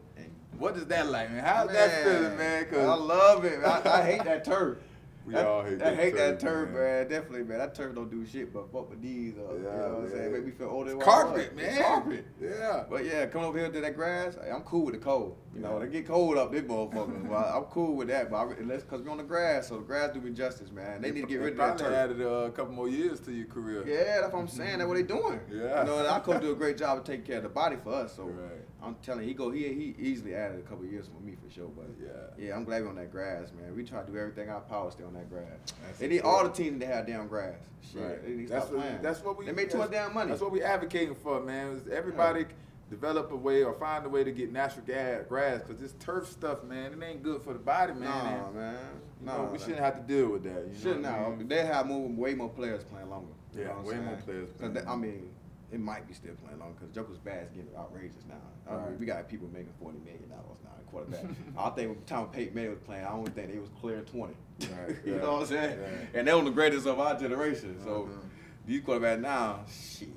[0.57, 1.43] What is that like, man?
[1.43, 2.65] How's that feeling, man?
[2.65, 3.59] Cause I love it.
[3.63, 4.77] I, I hate that turf.
[5.25, 6.83] We That- all hate I hate that turf, turf, man.
[6.83, 7.07] man.
[7.09, 7.57] Definitely, man.
[7.59, 9.35] That turf don't do shit but fuck with these.
[9.35, 10.31] You Yeah, know what I'm saying?
[10.33, 10.95] Make me feel older.
[10.97, 11.65] carpet, man.
[11.65, 12.25] It's carpet.
[12.41, 12.83] Yeah.
[12.89, 14.37] But yeah, come over here to that grass.
[14.53, 15.37] I'm cool with the cold.
[15.55, 15.85] You know, Yeah.
[15.85, 17.29] they get cold up, this motherfuckers.
[17.29, 18.29] but I'm cool with that.
[18.29, 21.01] But I, unless because we're on the grass, so the grass do me justice, man.
[21.01, 21.93] They need to get rid of that turf.
[21.93, 23.83] added uh, a couple more years to your career.
[23.87, 24.79] Yeah, that's what I'm saying.
[24.79, 25.39] That's what they doing.
[25.49, 25.63] Yeah.
[25.83, 27.77] You know, and our coach do a great job of taking care of the body
[27.77, 28.15] for us.
[28.15, 28.61] So Right.
[28.81, 31.49] I'm telling you, he go he he easily added a couple years for me for
[31.49, 31.69] sure.
[31.69, 32.09] But Yeah.
[32.47, 33.75] yeah, I'm glad we're on that grass, man.
[33.75, 35.45] We try to do everything our power to stay on that grass.
[35.85, 37.55] That's They need all the teams to have damn grass.
[37.91, 38.23] Shit, Right.
[38.25, 39.01] they need to That's what, playing.
[39.01, 39.45] that's what we.
[39.45, 40.29] They make too much damn money.
[40.29, 41.75] That's what we advocating for, man.
[41.75, 42.45] is everybody
[42.89, 46.27] develop a way or find a way to get natural ga- grass because this turf
[46.29, 48.01] stuff, man, it ain't good for the body, man.
[48.03, 48.77] Nah, and, man.
[49.21, 50.67] you know, we shouldn't have to deal with that.
[50.67, 51.47] You Should know what I mean?
[51.47, 53.31] They have more, way more players playing longer.
[53.53, 54.21] You Yeah, know what I'm way more saying?
[54.23, 55.29] players 'Cause playing they- I mean,
[55.71, 58.71] it might be still playing longer because Joker's bad is getting outrageous now.
[58.71, 60.61] I mean, we got people making forty million dollars
[60.93, 61.25] quarterback.
[61.57, 64.35] I think when Tom Peyton Manning was playing, I don't think they was clear twenty.
[64.61, 65.79] Right, you yeah, know what I'm saying?
[65.81, 66.19] yeah.
[66.19, 67.77] And they're on the greatest of our generation.
[67.83, 68.19] So, Mhm.
[68.65, 70.07] These quarterbacks now, shit,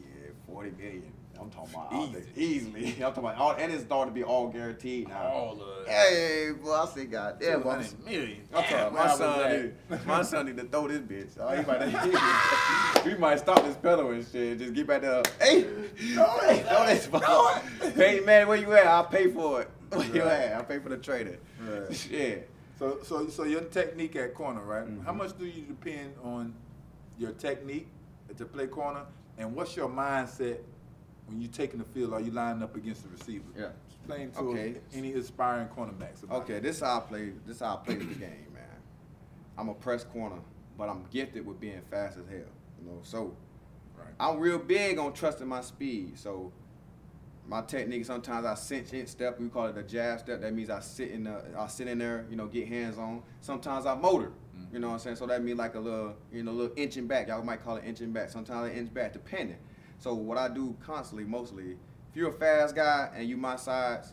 [0.46, 1.12] forty million.
[1.38, 2.24] I'm talking about Easy.
[2.34, 2.86] easily.
[2.94, 5.22] I'm talking about all, and it's starting to be all guaranteed now.
[5.26, 5.86] All of.
[5.86, 8.40] Hey, boy, I say, God damn, boy, I'm, 200 million.
[8.54, 9.52] I'm talking my son.
[9.90, 11.32] Need, my son need to throw this bitch.
[11.38, 14.58] Oh, he might, we might stop this pedal and shit.
[14.58, 15.22] Just get back there.
[15.38, 15.62] Hey,
[16.14, 17.54] throw it, throw this ball.
[17.94, 18.86] Hey man, where you at?
[18.86, 19.70] I'll pay for it.
[19.90, 20.54] Where you at?
[20.54, 21.38] I'll pay for the trader.
[21.60, 21.94] Right.
[21.96, 22.50] Shit.
[22.78, 24.86] So, so, so your technique at corner, right?
[24.86, 25.04] Mhm.
[25.04, 26.54] How much do you depend on
[27.18, 27.88] your technique
[28.36, 29.02] to play corner,
[29.38, 30.58] and what's your mindset
[31.26, 32.12] when you're taking the field?
[32.12, 33.44] Are you lining up against the receiver?
[33.56, 33.68] Yeah.
[33.88, 34.76] Explain to Okay.
[34.92, 36.22] any aspiring cornerbacks.
[36.22, 36.62] About Okay, it.
[36.62, 37.32] this how I play.
[37.46, 38.62] This how I play the game, man.
[39.56, 40.36] I'm a press corner,
[40.76, 42.46] but I'm gifted with being fast as hell.
[42.80, 43.34] You know, so
[43.96, 44.08] Right.
[44.20, 46.18] I'm real big on trusting my speed.
[46.18, 46.52] So
[47.48, 49.38] my technique sometimes I cinch in step.
[49.38, 50.40] We call it a jab step.
[50.40, 53.22] That means I sit in the I sit in there, you know, get hands on.
[53.40, 54.32] Sometimes I motor.
[54.56, 54.72] Mm.
[54.72, 55.16] You know what I'm saying?
[55.16, 57.28] So that means like a little, you know, little inching back.
[57.28, 58.30] Y'all might call it inching back.
[58.30, 59.58] Sometimes I inch back, depending.
[59.98, 61.72] So what I do constantly, mostly,
[62.10, 64.12] if you're a fast guy and you my size,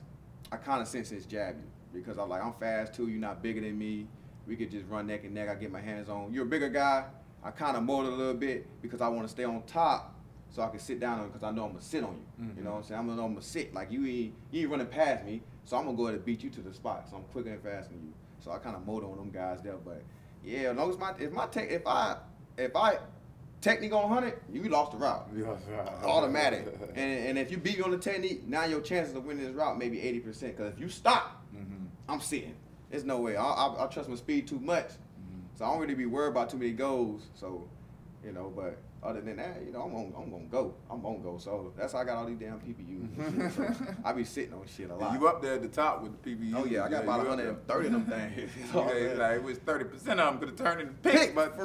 [0.51, 3.07] I kind of sense it's jab you because I'm like I'm fast too.
[3.07, 4.07] You're not bigger than me.
[4.45, 5.49] We could just run neck and neck.
[5.49, 6.33] I get my hands on.
[6.33, 7.05] You're a bigger guy.
[7.43, 10.12] I kind of motor a little bit because I want to stay on top
[10.53, 12.45] so I can sit down on because I know I'm gonna sit on you.
[12.57, 12.99] You know what I'm saying?
[13.01, 15.83] I'm gonna, I'm gonna sit like you ain't you ain't running past me, so I'm
[15.85, 17.07] gonna go ahead and beat you to the spot.
[17.09, 18.13] So I'm quicker and faster than you.
[18.39, 19.75] So I kind of motor on them guys there.
[19.83, 20.01] But
[20.45, 22.17] yeah, as long as my if my tech if I
[22.57, 22.99] if I
[23.61, 25.27] technique on hundred, you lost the route.
[26.05, 26.67] Automatic.
[26.95, 29.55] and, and if you beat me on the technique, now your chances of winning this
[29.55, 30.23] route maybe 80%.
[30.41, 31.87] Because if you stop, Mhm.
[32.09, 32.55] I'm sitting.
[32.89, 33.37] There's no way.
[33.37, 34.87] I, I, I trust my speed too much.
[34.87, 35.39] Mm-hmm.
[35.55, 37.23] So I don't really be worried about too many goals.
[37.35, 37.67] So,
[38.23, 40.73] you know, but other than that, you know, I'm gonna, I'm gonna go.
[40.89, 41.37] I'm gonna go.
[41.37, 43.53] So that's how I got all these damn PBUs.
[43.55, 43.77] shit.
[43.77, 45.19] So I be sitting on shit a lot.
[45.19, 46.53] You up there at the top with the PBU?
[46.55, 47.53] oh yeah, I got about up there.
[47.53, 48.51] 130 of them things.
[48.57, 51.19] You know I'm like it was thirty percent of them could have turned into picks,
[51.19, 51.63] Pick, but for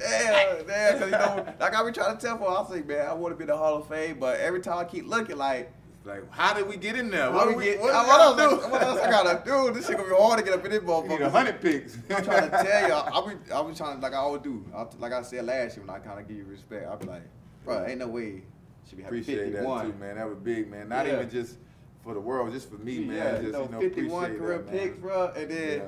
[0.00, 3.06] yeah, yeah, cause you know, like I be trying to tell for, I say, man,
[3.06, 5.36] I want to be in the Hall of Fame, but every time I keep looking,
[5.36, 5.70] like,
[6.04, 7.30] like, how did we get in there?
[7.30, 9.72] what, What, we get, what, what else, what else I gotta do?
[9.72, 11.30] This shit gonna be hard to get up in this We need a motherfucker.
[11.30, 11.96] hundred picks.
[12.10, 13.28] I'm trying to tell y'all.
[13.28, 14.64] I be, I be trying to, like I always do.
[14.74, 17.06] I, like I said last year when I kind of give you respect, I be
[17.06, 17.22] like,
[17.64, 18.42] bro, ain't no way
[18.88, 20.16] should be having Appreciate that too, man.
[20.16, 20.88] That was big, man.
[20.88, 21.14] Not Yeah.
[21.14, 21.56] even just
[22.02, 23.16] for the world, just for me, man.
[23.16, 25.84] yeah, just you know, 51 career that, picks, bro, and then, Yeah.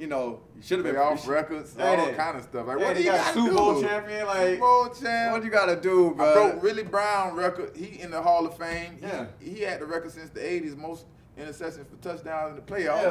[0.00, 2.66] You know, you should have been Playoff records, all kind of stuff.
[2.66, 3.54] Like, hey, what do you got got Super?
[3.54, 5.32] Bowl champion, like, Super Bowl champ.
[5.32, 6.30] What you gotta do, bro?
[6.30, 7.76] I broke Willie Brown record.
[7.76, 8.96] He in the Hall of Fame.
[8.98, 9.26] He, Yeah.
[9.38, 11.04] he had the record since the '80s, most
[11.38, 13.02] interceptions for touchdowns in the playoffs.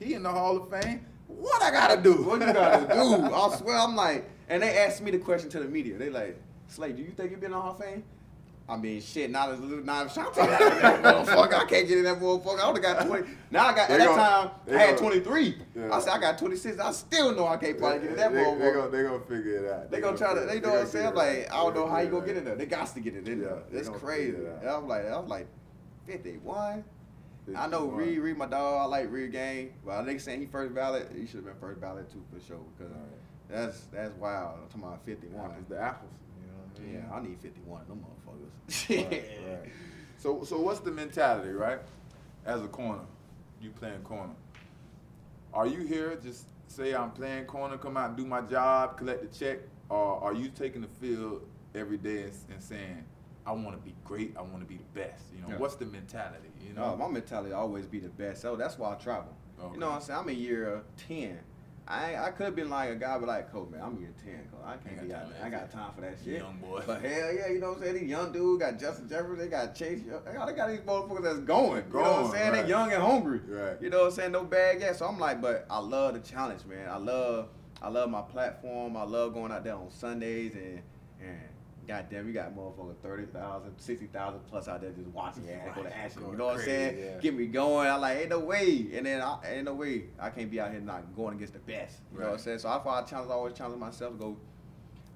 [0.00, 0.06] Yeah.
[0.06, 1.04] He in the Hall of Fame.
[1.26, 2.22] What I gotta do?
[2.22, 3.24] What you gotta do?
[3.34, 5.98] I swear, I'm like, and they asked me the question to the media.
[5.98, 8.02] They like, Slade, do you think you've been in the Hall of Fame?
[8.70, 11.54] I mean, shit, not as not as Shante that motherfucker.
[11.54, 12.58] I can't get in that motherfucker.
[12.60, 13.26] I only got 20.
[13.50, 15.56] Now I got, They at that gonna- time, I had gonna- 23.
[15.74, 15.94] Yeah.
[15.94, 16.78] I said, I got 26.
[16.78, 18.58] I still know I can't probably get in that they, they, motherfucker.
[18.60, 19.90] they gonna, they gonna figure it out.
[19.90, 21.06] they're gonna try to, figure- they know what I'm saying?
[21.06, 21.50] I'm like.
[21.50, 22.56] I don't They know how you figure gonna get in there.
[22.56, 23.58] They got to get it in Yeah, there.
[23.72, 24.36] they It's crazy.
[24.36, 25.46] it I was like, I was like,
[26.06, 26.84] 51.
[27.56, 27.96] I know 51.
[27.96, 28.82] Reed, Reed, my dog.
[28.82, 31.08] I like Reed game, but they saying he first ballot.
[31.18, 33.00] He should have been first ballot too for sure because Right.
[33.48, 34.58] that's that's wild.
[34.62, 35.50] I'm talking about 51.
[35.52, 36.10] Apples the apples.
[36.86, 37.14] Yeah, mm-hmm.
[37.14, 38.88] I need 51 of them motherfuckers.
[39.10, 39.22] Right,
[39.62, 39.72] right.
[40.18, 41.78] So, so what's the mentality, right?
[42.44, 43.02] As a corner,
[43.60, 44.32] you playing corner.
[45.54, 49.22] Are you here just say I'm playing corner, come out and do my job, collect
[49.32, 49.58] the check,
[49.88, 51.42] or are you taking the field
[51.74, 53.04] every day and, and saying,
[53.46, 55.24] I want to be great, I want to be the best?
[55.34, 55.58] You know, Yeah.
[55.58, 56.48] what's the mentality?
[56.66, 58.42] You No, know, my mentality always be the best.
[58.42, 59.34] So that's why I travel.
[59.60, 59.74] Okay.
[59.74, 60.18] You know what I'm saying?
[60.20, 61.38] I'm in year 10.
[61.88, 64.04] I I could have been like a guy, but like, coach, man, I'm 10.
[64.04, 64.60] Coach.
[64.64, 65.44] I can't Ain't be out there.
[65.44, 66.40] I got time for that shit.
[66.40, 66.82] young boy.
[66.86, 67.94] But hell yeah, you know what I'm saying?
[67.94, 70.00] These young dudes got Justin Jefferson, they got Chase.
[70.02, 71.84] They got, they got these motherfuckers that's going.
[71.86, 72.52] You know what I'm saying?
[72.52, 72.62] right.
[72.62, 73.40] They young and hungry.
[73.48, 73.80] Right.
[73.80, 74.32] You know what I'm saying?
[74.32, 74.98] No bad gas.
[74.98, 76.88] So I'm like, but I love the challenge, man.
[76.90, 77.48] I love
[77.80, 78.96] I love my platform.
[78.96, 80.82] I love going out there on Sundays and
[81.20, 81.38] and
[81.88, 85.96] goddamn, you got motherfucker 30,000, 60,000 plus out there just watching ass go to Right.
[85.96, 86.22] action.
[86.30, 86.98] You know what I'm saying?
[86.98, 87.20] yeah.
[87.20, 87.88] Get me going.
[87.88, 88.90] I like, ain't no way.
[88.94, 91.58] And then I ain't no way I can't be out here not going against the
[91.60, 92.00] best.
[92.12, 92.58] You know what I'm saying?
[92.60, 94.36] So why I challenge I always challenge myself to go,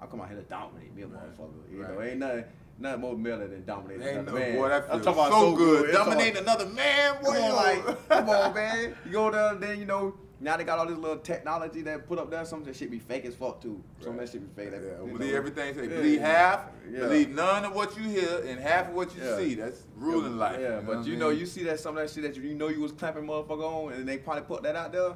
[0.00, 1.20] I come out here to dominate me a Right.
[1.36, 1.70] motherfucker.
[1.70, 1.90] You Right.
[1.94, 2.44] know, ain't nothing
[2.78, 4.56] nothing more miller than dominating Ain't another no, man.
[4.56, 5.88] boy, that I'm feels talking about so good.
[5.94, 7.32] I'm Dominating another man, boy.
[7.32, 8.96] Come on, like, come on, man.
[9.04, 10.14] You go down there, then you know.
[10.43, 12.45] Now they got all this little technology that put up there.
[12.45, 13.80] Some of that shit be fake as fuck too.
[14.01, 14.72] Some of that shit be fake.
[14.74, 15.36] Yeah, you believe know.
[15.38, 15.74] everything.
[15.74, 15.88] Say, Yeah.
[15.88, 16.61] believe half.
[16.90, 16.99] Yeah.
[17.01, 19.55] Believe none of what you hear and half of what you see.
[19.55, 20.59] That's ruling life.
[20.61, 21.18] Yeah, what but you mean?
[21.20, 23.22] know, you see that some of that shit that you, you know you was clapping
[23.24, 25.14] motherfucker on, and they probably put that out there.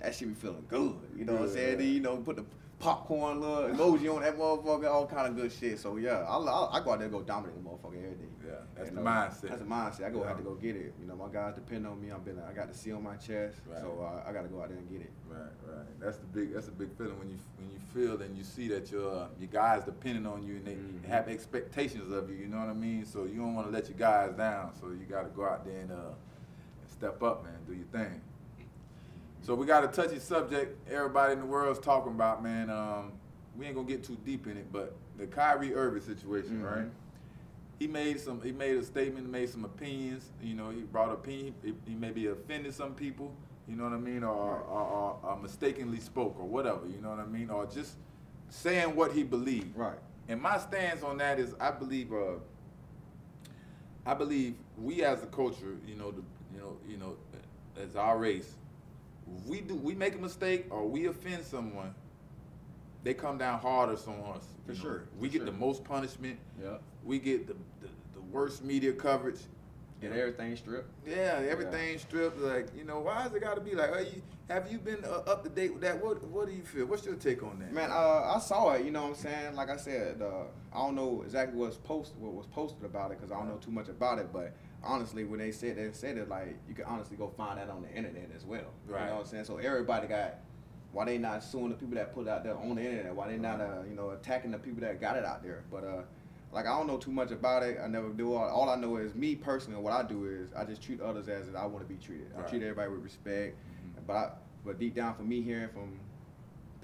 [0.00, 0.96] That shit be feeling good.
[1.16, 1.78] You know what I'm saying?
[1.78, 2.44] Then you know put the
[2.78, 5.78] popcorn little emoji on that motherfucker, all kind of good shit.
[5.78, 8.24] So yeah, I, I, I go out there and go dominate the motherfucker every day.
[8.46, 9.40] Yeah, that's You the mindset.
[9.48, 10.04] That's the mindset.
[10.06, 10.28] I go Yeah.
[10.28, 10.92] have to go get it.
[11.00, 12.10] You know, my guys depend on me.
[12.10, 13.80] I've been, I got the C on my chest, Right.
[13.80, 15.10] so uh, I got to go out there and get it.
[15.28, 16.00] Right, right.
[16.00, 16.52] That's the big.
[16.54, 19.26] That's a big feeling when you when you feel and you see that your uh,
[19.38, 21.04] your guys depending on you and they Mhm.
[21.06, 22.36] have expectations of you.
[22.36, 23.04] You know what I mean?
[23.06, 24.72] So you don't want to let your guys down.
[24.80, 27.54] So you got to go out there and, uh, and step up, man.
[27.66, 28.20] Do your thing.
[29.44, 30.74] So we got a touchy subject.
[30.90, 32.70] Everybody in the world's talking about, man.
[32.70, 33.12] Um,
[33.58, 36.76] we ain't gonna get too deep in it, but the Kyrie Irving situation, Mhm.
[36.76, 36.90] right?
[37.78, 38.40] He made some.
[38.40, 39.28] He made a statement.
[39.28, 40.30] Made some opinions.
[40.40, 41.54] You know, he brought opinion.
[41.62, 43.34] He, he maybe offended some people.
[43.68, 46.86] You know what I mean, or, or, or, or mistakenly spoke, or whatever.
[46.86, 47.96] You know what I mean, or just
[48.48, 49.76] saying what he believed.
[49.76, 49.98] Right.
[50.28, 52.36] And my stance on that is, I believe, uh,
[54.06, 56.22] I believe we as a culture, you know, the,
[56.54, 57.16] you know, you know,
[57.82, 58.54] as our race,
[59.46, 61.94] we do we make a mistake or we offend someone,
[63.02, 64.46] they come down harder on us.
[64.66, 64.78] For know.
[64.78, 65.46] sure, We for get sure.
[65.46, 66.38] the most punishment.
[66.62, 66.76] Yeah.
[67.04, 69.40] We get the, the, the worst media coverage.
[70.00, 70.90] Get everything stripped.
[71.06, 72.38] Yeah, everything stripped.
[72.38, 73.90] Like, you know, why has it got to be like?
[73.90, 74.20] Are you,
[74.50, 76.02] have you been uh, up to date with that?
[76.02, 76.84] What What do you feel?
[76.86, 77.72] What's your take on that?
[77.72, 78.84] Man, uh, I saw it.
[78.84, 79.54] You know what I'm saying?
[79.54, 80.44] Like I said, uh,
[80.74, 83.56] I don't know exactly what's post what was posted about it because I don't know
[83.56, 84.30] too much about it.
[84.32, 84.52] But
[84.84, 87.82] honestly, when they said they said it, like you can honestly go find that on
[87.82, 88.60] the internet as well.
[88.86, 89.00] Right.
[89.00, 89.44] You know what I'm saying?
[89.44, 90.36] So everybody got.
[90.92, 93.16] Why they not suing the people that put it out there on the internet?
[93.16, 95.64] Why they not, uh, you know, attacking the people that got it out there?
[95.68, 96.02] But uh,
[96.52, 97.78] like I don't know too much about it.
[97.82, 98.32] I never do.
[98.34, 99.80] All, all I know is me personally.
[99.80, 102.28] What I do is I just treat others as I want to be treated.
[102.38, 103.56] I treat everybody with respect.
[104.06, 104.30] But I,
[104.64, 105.98] but deep down for me, hearing from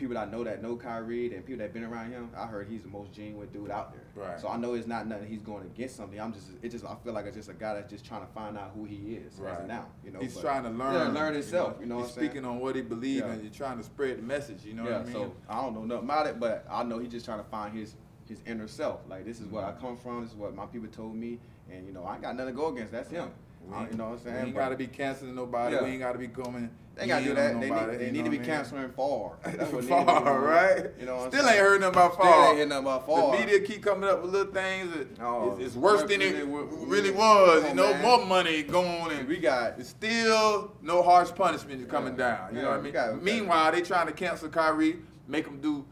[0.00, 2.66] people that I know that know Kyrie and people that been around him, I heard
[2.68, 4.02] he's the most genuine dude out there.
[4.24, 4.40] Right.
[4.40, 6.18] So I know it's not nothing he's going against something.
[6.18, 8.32] I'm just it just I feel like it's just a guy that's just trying to
[8.32, 9.66] find out who he is Right.
[9.68, 9.86] now.
[10.04, 10.94] You know, He's but- trying to learn.
[10.94, 11.76] Yeah, learn himself.
[11.80, 12.30] You know, he's what I'm saying?
[12.30, 13.32] speaking on what he believes Yeah.
[13.32, 14.64] and you're trying to spread the message.
[14.64, 15.12] You know yeah, what I mean?
[15.12, 17.76] so I don't know nothing about it, but I know he's just trying to find
[17.76, 17.94] his
[18.26, 19.00] his inner self.
[19.08, 19.78] Like this is where Mm-hmm.
[19.78, 20.22] I come from.
[20.22, 21.38] This is what my people told me,
[21.70, 22.92] and you know I ain't got nothing to go against.
[22.92, 23.30] That's him.
[23.72, 24.36] I- you know what I'm saying?
[24.36, 25.76] We ain't got to be canceling nobody.
[25.76, 25.82] Yeah.
[25.84, 26.70] We ain't got to be coming.
[26.96, 27.58] They gotta do that.
[27.60, 28.44] They need, they you need to be mean?
[28.46, 29.30] canceling Favre.
[29.56, 30.86] That's what Favre, need right?
[31.00, 31.54] You know what I'm Still saying?
[31.56, 32.28] ain't heard nothing about Favre.
[32.28, 33.22] Still ain't heard nothing about Favre.
[33.38, 36.44] The media keep coming up with little things that it's, it's worse than it really,
[36.44, 37.64] we- really we- was.
[37.68, 38.02] You know, man.
[38.02, 42.36] more money going and We got it's still no harsh punishment is coming Yeah.
[42.36, 42.48] down.
[42.50, 42.92] You Yeah, know what I mean?
[42.92, 44.96] got- Meanwhile, they trying to cancel Kyrie,
[45.26, 45.86] make him do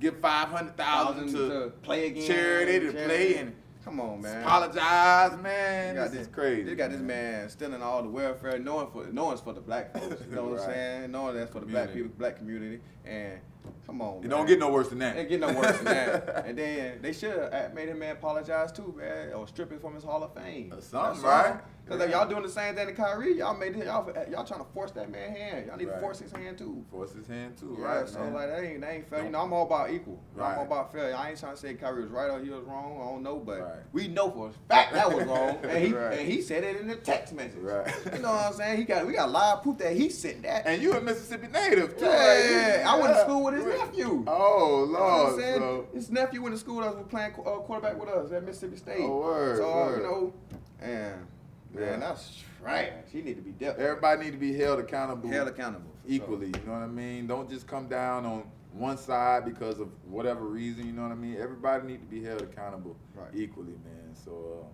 [0.00, 2.26] give five hundred thousand thousand to, to play again.
[2.26, 3.52] charity to play and
[3.88, 4.42] come on, man.
[4.42, 5.94] apologize, man.
[5.94, 6.62] You got this is this crazy.
[6.62, 9.92] They got this man stealing all the welfare, knowing for knowing it's for the black
[9.92, 10.22] folks.
[10.28, 11.10] You know what I'm saying?
[11.10, 12.80] Knowing that's for the black people, black community.
[13.04, 13.38] And
[13.86, 14.30] come on, It man.
[14.30, 15.16] don't get no worse than that.
[15.16, 16.44] It get no worse than that.
[16.48, 19.94] And then they should have made him man apologize too, man, or strip him from
[19.94, 20.72] his Hall of Fame.
[20.72, 21.60] Or something, right?
[21.86, 23.38] Cause like, y'all doing the same thing to Kyrie.
[23.38, 23.86] Y'all made it.
[23.86, 25.66] Y'all, y'all trying to force that man hand.
[25.68, 25.94] Y'all need Right.
[25.94, 26.84] to force his hand too.
[26.90, 28.06] Force his hand too, Yeah, right?
[28.08, 28.34] so man?
[28.34, 29.24] like that ain't that ain't fair.
[29.24, 30.20] You know, I'm all about equal.
[30.34, 30.52] Right.
[30.52, 31.16] I'm all about fair.
[31.16, 32.98] I ain't trying to say Kyrie was right or he was wrong.
[33.00, 33.72] I don't know, but Right.
[33.94, 35.60] we know for a fact that was wrong.
[35.62, 36.18] And he Right.
[36.18, 37.58] and he said it in the text message.
[37.62, 37.90] Right.
[38.12, 38.76] You know what I'm saying?
[38.76, 40.66] He got we got live proof that he sent that.
[40.66, 42.04] And you a Mississippi native too.
[42.04, 42.86] yeah, right?
[42.86, 44.24] I went to school with his nephew.
[44.26, 45.58] Oh You know what I'm Lord, saying?
[45.58, 48.76] so His nephew went to school that was playing uh, quarterback with us at Mississippi
[48.76, 49.00] State.
[49.00, 49.96] Oh, word, So uh, word.
[49.98, 50.32] you know,
[50.80, 51.26] and
[51.74, 51.80] Yeah.
[51.80, 52.92] man, that's trash.
[53.12, 55.28] He need to be dealt everybody need to be held accountable.
[55.28, 56.14] held accountable for sure.
[56.16, 56.46] equally.
[56.48, 57.26] You know what I mean?
[57.26, 60.86] Don't just come down on one side because of whatever reason.
[60.86, 61.36] You know what I mean?
[61.40, 63.30] Everybody need to be held accountable Right.
[63.34, 64.14] equally, man.
[64.14, 64.66] So, uh,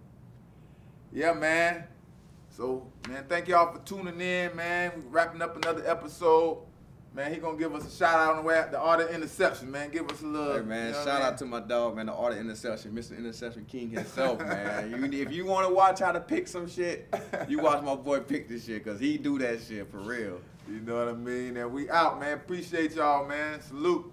[1.12, 1.85] yeah, man.
[2.51, 4.93] So, man, thank y'all for tuning in, man.
[4.97, 6.59] We're wrapping up another episode.
[7.15, 9.71] Man, he gonna give us a shout out on the way the art of interception,
[9.71, 9.89] man.
[9.91, 10.55] Give us a little.
[10.55, 13.17] Hey man, you know shout out to my dog, man, the art of interception, Mr.
[13.17, 14.91] Interception King himself, man.
[14.91, 17.15] You, if you want to watch how to pick some shit,
[17.49, 20.41] you watch my boy pick this shit, cause he do that shit for real.
[20.69, 21.57] You know what I mean?
[21.57, 22.33] And we out, man.
[22.33, 23.61] Appreciate y'all, man.
[23.61, 24.12] Salute.